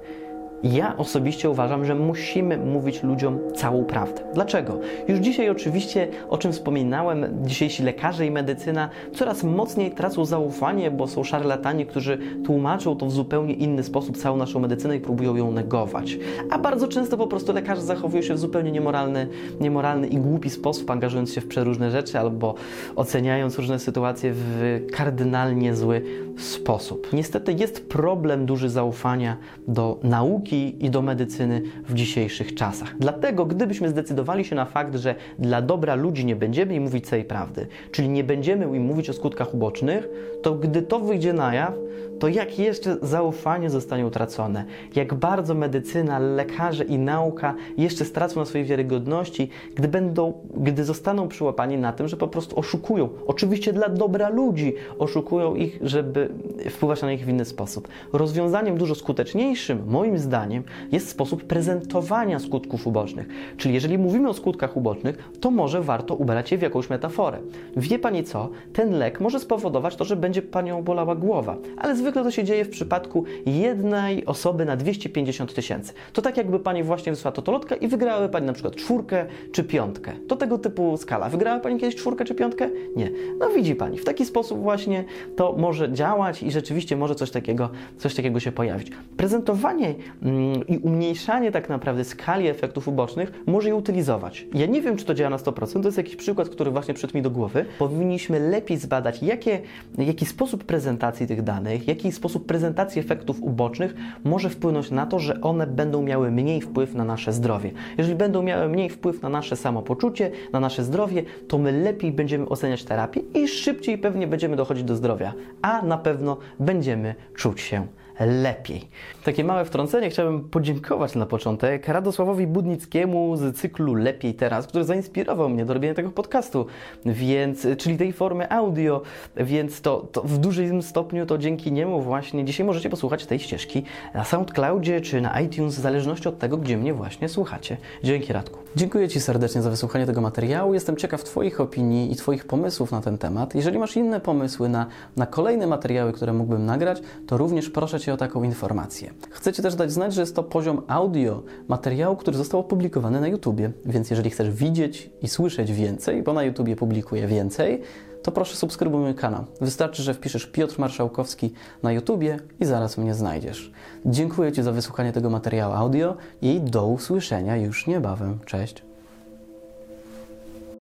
Ja 0.63 0.97
osobiście 0.97 1.49
uważam, 1.49 1.85
że 1.85 1.95
musimy 1.95 2.57
mówić 2.57 3.03
ludziom 3.03 3.39
całą 3.55 3.85
prawdę. 3.85 4.21
Dlaczego? 4.33 4.79
Już 5.07 5.19
dzisiaj 5.19 5.49
oczywiście, 5.49 6.07
o 6.29 6.37
czym 6.37 6.51
wspominałem, 6.51 7.25
dzisiejsi 7.41 7.83
lekarze 7.83 8.25
i 8.25 8.31
medycyna 8.31 8.89
coraz 9.13 9.43
mocniej 9.43 9.91
tracą 9.91 10.25
zaufanie, 10.25 10.91
bo 10.91 11.07
są 11.07 11.23
szarlatani, 11.23 11.85
którzy 11.85 12.17
tłumaczą 12.45 12.95
to 12.95 13.05
w 13.05 13.11
zupełnie 13.11 13.53
inny 13.53 13.83
sposób 13.83 14.17
całą 14.17 14.37
naszą 14.37 14.59
medycynę 14.59 14.95
i 14.95 14.99
próbują 14.99 15.35
ją 15.35 15.51
negować. 15.51 16.17
A 16.49 16.59
bardzo 16.59 16.87
często 16.87 17.17
po 17.17 17.27
prostu 17.27 17.53
lekarze 17.53 17.81
zachowują 17.81 18.23
się 18.23 18.33
w 18.33 18.39
zupełnie 18.39 18.71
niemoralny, 18.71 19.27
niemoralny 19.61 20.07
i 20.07 20.17
głupi 20.17 20.49
sposób, 20.49 20.89
angażując 20.89 21.33
się 21.33 21.41
w 21.41 21.47
przeróżne 21.47 21.91
rzeczy 21.91 22.19
albo 22.19 22.55
oceniając 22.95 23.57
różne 23.57 23.79
sytuacje 23.79 24.31
w 24.33 24.81
kardynalnie 24.91 25.75
zły 25.75 26.01
sposób. 26.37 27.07
Niestety 27.13 27.53
jest 27.53 27.89
problem 27.89 28.45
duży 28.45 28.69
zaufania 28.69 29.37
do 29.67 29.99
nauki, 30.03 30.52
i 30.53 30.89
do 30.89 31.01
medycyny 31.01 31.61
w 31.87 31.93
dzisiejszych 31.93 32.55
czasach. 32.55 32.95
Dlatego, 32.99 33.45
gdybyśmy 33.45 33.89
zdecydowali 33.89 34.45
się 34.45 34.55
na 34.55 34.65
fakt, 34.65 34.95
że 34.95 35.15
dla 35.39 35.61
dobra 35.61 35.95
ludzi 35.95 36.25
nie 36.25 36.35
będziemy 36.35 36.75
im 36.75 36.83
mówić 36.83 37.07
całej 37.07 37.25
prawdy, 37.25 37.67
czyli 37.91 38.09
nie 38.09 38.23
będziemy 38.23 38.77
im 38.77 38.83
mówić 38.83 39.09
o 39.09 39.13
skutkach 39.13 39.53
ubocznych, 39.53 40.09
to 40.41 40.55
gdy 40.55 40.81
to 40.81 40.99
wyjdzie 40.99 41.33
na 41.33 41.53
jaw, 41.53 41.73
to 42.19 42.27
jak 42.27 42.59
jeszcze 42.59 42.97
zaufanie 43.01 43.69
zostanie 43.69 44.05
utracone, 44.05 44.65
jak 44.95 45.13
bardzo 45.13 45.55
medycyna, 45.55 46.19
lekarze 46.19 46.83
i 46.83 46.97
nauka 46.97 47.55
jeszcze 47.77 48.05
stracą 48.05 48.39
na 48.39 48.45
swojej 48.45 48.67
wiarygodności, 48.67 49.49
gdy, 49.75 49.87
będą, 49.87 50.33
gdy 50.57 50.83
zostaną 50.83 51.27
przyłapani 51.27 51.77
na 51.77 51.93
tym, 51.93 52.07
że 52.07 52.17
po 52.17 52.27
prostu 52.27 52.59
oszukują. 52.59 53.09
Oczywiście 53.27 53.73
dla 53.73 53.89
dobra 53.89 54.29
ludzi 54.29 54.73
oszukują 54.99 55.55
ich, 55.55 55.79
żeby 55.81 56.29
wpływać 56.69 57.01
na 57.01 57.11
nich 57.11 57.25
w 57.25 57.29
inny 57.29 57.45
sposób. 57.45 57.87
Rozwiązaniem 58.13 58.77
dużo 58.77 58.95
skuteczniejszym, 58.95 59.83
moim 59.87 60.17
zdaniem, 60.17 60.42
jest 60.91 61.09
sposób 61.09 61.43
prezentowania 61.43 62.39
skutków 62.39 62.87
ubocznych. 62.87 63.27
Czyli 63.57 63.73
jeżeli 63.73 63.97
mówimy 63.97 64.29
o 64.29 64.33
skutkach 64.33 64.77
ubocznych, 64.77 65.29
to 65.39 65.51
może 65.51 65.81
warto 65.81 66.15
ubrać 66.15 66.51
je 66.51 66.57
w 66.57 66.61
jakąś 66.61 66.89
metaforę. 66.89 67.39
Wie 67.77 67.99
Pani 67.99 68.23
co? 68.23 68.49
Ten 68.73 68.91
lek 68.97 69.19
może 69.19 69.39
spowodować 69.39 69.95
to, 69.95 70.05
że 70.05 70.15
będzie 70.15 70.41
Panią 70.41 70.83
bolała 70.83 71.15
głowa, 71.15 71.57
ale 71.77 71.95
zwykle 71.95 72.23
to 72.23 72.31
się 72.31 72.43
dzieje 72.43 72.65
w 72.65 72.69
przypadku 72.69 73.23
jednej 73.45 74.25
osoby 74.25 74.65
na 74.65 74.77
250 74.77 75.53
tysięcy. 75.53 75.93
To 76.13 76.21
tak 76.21 76.37
jakby 76.37 76.59
Pani 76.59 76.83
właśnie 76.83 77.11
wysłała 77.11 77.35
totolotkę 77.35 77.75
i 77.75 77.87
wygrałaby 77.87 78.29
Pani 78.29 78.45
na 78.45 78.53
przykład 78.53 78.75
czwórkę 78.75 79.25
czy 79.51 79.63
piątkę. 79.63 80.11
To 80.27 80.35
tego 80.35 80.57
typu 80.57 80.97
skala. 80.97 81.29
Wygrała 81.29 81.59
Pani 81.59 81.79
kiedyś 81.79 81.95
czwórkę 81.95 82.25
czy 82.25 82.35
piątkę? 82.35 82.69
Nie. 82.95 83.11
No 83.39 83.49
widzi 83.49 83.75
Pani, 83.75 83.97
w 83.97 84.05
taki 84.05 84.25
sposób 84.25 84.59
właśnie 84.59 85.03
to 85.35 85.55
może 85.57 85.93
działać 85.93 86.43
i 86.43 86.51
rzeczywiście 86.51 86.97
może 86.97 87.15
coś 87.15 87.31
takiego, 87.31 87.69
coś 87.97 88.15
takiego 88.15 88.39
się 88.39 88.51
pojawić. 88.51 88.91
Prezentowanie 89.17 89.95
mm, 90.23 90.32
i 90.67 90.77
umniejszanie 90.77 91.51
tak 91.51 91.69
naprawdę 91.69 92.03
skali 92.03 92.47
efektów 92.47 92.87
ubocznych 92.87 93.31
może 93.45 93.69
je 93.69 93.75
utylizować. 93.75 94.47
Ja 94.53 94.65
nie 94.65 94.81
wiem, 94.81 94.97
czy 94.97 95.05
to 95.05 95.13
działa 95.13 95.29
na 95.29 95.37
100%, 95.37 95.81
to 95.81 95.87
jest 95.87 95.97
jakiś 95.97 96.15
przykład, 96.15 96.49
który 96.49 96.71
właśnie 96.71 96.93
przyszedł 96.93 97.17
mi 97.17 97.21
do 97.21 97.31
głowy. 97.31 97.65
Powinniśmy 97.79 98.39
lepiej 98.39 98.77
zbadać, 98.77 99.23
jakie, 99.23 99.61
jaki 99.97 100.25
sposób 100.25 100.63
prezentacji 100.63 101.27
tych 101.27 101.41
danych, 101.41 101.87
jaki 101.87 102.11
sposób 102.11 102.45
prezentacji 102.45 102.99
efektów 102.99 103.41
ubocznych 103.41 103.95
może 104.23 104.49
wpłynąć 104.49 104.91
na 104.91 105.05
to, 105.05 105.19
że 105.19 105.41
one 105.41 105.67
będą 105.67 106.01
miały 106.01 106.31
mniej 106.31 106.61
wpływ 106.61 106.93
na 106.93 107.05
nasze 107.05 107.33
zdrowie. 107.33 107.71
Jeżeli 107.97 108.17
będą 108.17 108.43
miały 108.43 108.69
mniej 108.69 108.89
wpływ 108.89 109.21
na 109.21 109.29
nasze 109.29 109.55
samopoczucie, 109.55 110.31
na 110.53 110.59
nasze 110.59 110.83
zdrowie, 110.83 111.23
to 111.47 111.57
my 111.57 111.71
lepiej 111.71 112.11
będziemy 112.11 112.49
oceniać 112.49 112.83
terapię 112.83 113.21
i 113.33 113.47
szybciej 113.47 113.97
pewnie 113.97 114.27
będziemy 114.27 114.55
dochodzić 114.55 114.83
do 114.83 114.95
zdrowia, 114.95 115.33
a 115.61 115.81
na 115.81 115.97
pewno 115.97 116.37
będziemy 116.59 117.15
czuć 117.35 117.61
się 117.61 117.87
lepiej. 118.19 118.87
Takie 119.23 119.43
małe 119.43 119.65
wtrącenie 119.65 120.09
chciałbym 120.09 120.49
podziękować 120.49 121.15
na 121.15 121.25
początek 121.25 121.87
Radosławowi 121.87 122.47
Budnickiemu 122.47 123.37
z 123.37 123.57
cyklu 123.57 123.95
Lepiej 123.95 124.33
Teraz, 124.33 124.67
który 124.67 124.83
zainspirował 124.83 125.49
mnie 125.49 125.65
do 125.65 125.73
robienia 125.73 125.93
tego 125.93 126.11
podcastu, 126.11 126.65
więc, 127.05 127.67
czyli 127.77 127.97
tej 127.97 128.13
formy 128.13 128.51
audio, 128.51 129.01
więc 129.37 129.81
to, 129.81 130.07
to 130.11 130.21
w 130.21 130.37
dużym 130.37 130.81
stopniu 130.81 131.25
to 131.25 131.37
dzięki 131.37 131.71
niemu 131.71 132.01
właśnie 132.01 132.45
dzisiaj 132.45 132.65
możecie 132.65 132.89
posłuchać 132.89 133.25
tej 133.25 133.39
ścieżki 133.39 133.83
na 134.13 134.23
SoundCloudzie 134.23 135.01
czy 135.01 135.21
na 135.21 135.41
iTunes, 135.41 135.75
w 135.75 135.79
zależności 135.79 136.29
od 136.29 136.39
tego, 136.39 136.57
gdzie 136.57 136.77
mnie 136.77 136.93
właśnie 136.93 137.29
słuchacie. 137.29 137.77
Dzięki 138.03 138.33
Radku. 138.33 138.59
Dziękuję 138.75 139.09
Ci 139.09 139.21
serdecznie 139.21 139.61
za 139.61 139.69
wysłuchanie 139.69 140.05
tego 140.05 140.21
materiału. 140.21 140.73
Jestem 140.73 140.97
ciekaw 140.97 141.23
Twoich 141.23 141.61
opinii 141.61 142.11
i 142.11 142.15
Twoich 142.15 142.45
pomysłów 142.45 142.91
na 142.91 143.01
ten 143.01 143.17
temat. 143.17 143.55
Jeżeli 143.55 143.79
masz 143.79 143.95
inne 143.95 144.19
pomysły 144.19 144.69
na, 144.69 144.85
na 145.15 145.25
kolejne 145.25 145.67
materiały, 145.67 146.13
które 146.13 146.33
mógłbym 146.33 146.65
nagrać, 146.65 147.01
to 147.27 147.37
również 147.37 147.69
proszę 147.69 147.99
O 148.11 148.17
taką 148.17 148.43
informację. 148.43 149.13
Chcę 149.29 149.53
Ci 149.53 149.61
też 149.61 149.75
dać 149.75 149.91
znać, 149.91 150.13
że 150.13 150.21
jest 150.21 150.35
to 150.35 150.43
poziom 150.43 150.81
audio 150.87 151.43
materiału, 151.67 152.15
który 152.15 152.37
został 152.37 152.59
opublikowany 152.59 153.21
na 153.21 153.27
YouTubie, 153.27 153.71
więc 153.85 154.09
jeżeli 154.09 154.29
chcesz 154.29 154.51
widzieć 154.51 155.09
i 155.21 155.27
słyszeć 155.27 155.71
więcej, 155.71 156.23
bo 156.23 156.33
na 156.33 156.43
YouTubie 156.43 156.75
publikuję 156.75 157.27
więcej, 157.27 157.81
to 158.23 158.31
proszę 158.31 158.55
subskrybuj 158.55 159.01
mój 159.01 159.15
kanał. 159.15 159.45
Wystarczy, 159.61 160.03
że 160.03 160.13
wpiszesz 160.13 160.45
Piotr 160.45 160.79
Marszałkowski 160.79 161.53
na 161.83 161.91
YouTubie 161.91 162.39
i 162.59 162.65
zaraz 162.65 162.97
mnie 162.97 163.13
znajdziesz. 163.13 163.71
Dziękuję 164.05 164.51
Ci 164.51 164.63
za 164.63 164.71
wysłuchanie 164.71 165.13
tego 165.13 165.29
materiału 165.29 165.73
audio 165.73 166.15
i 166.41 166.61
do 166.61 166.87
usłyszenia 166.87 167.57
już 167.57 167.87
niebawem. 167.87 168.39
Cześć! 168.45 168.92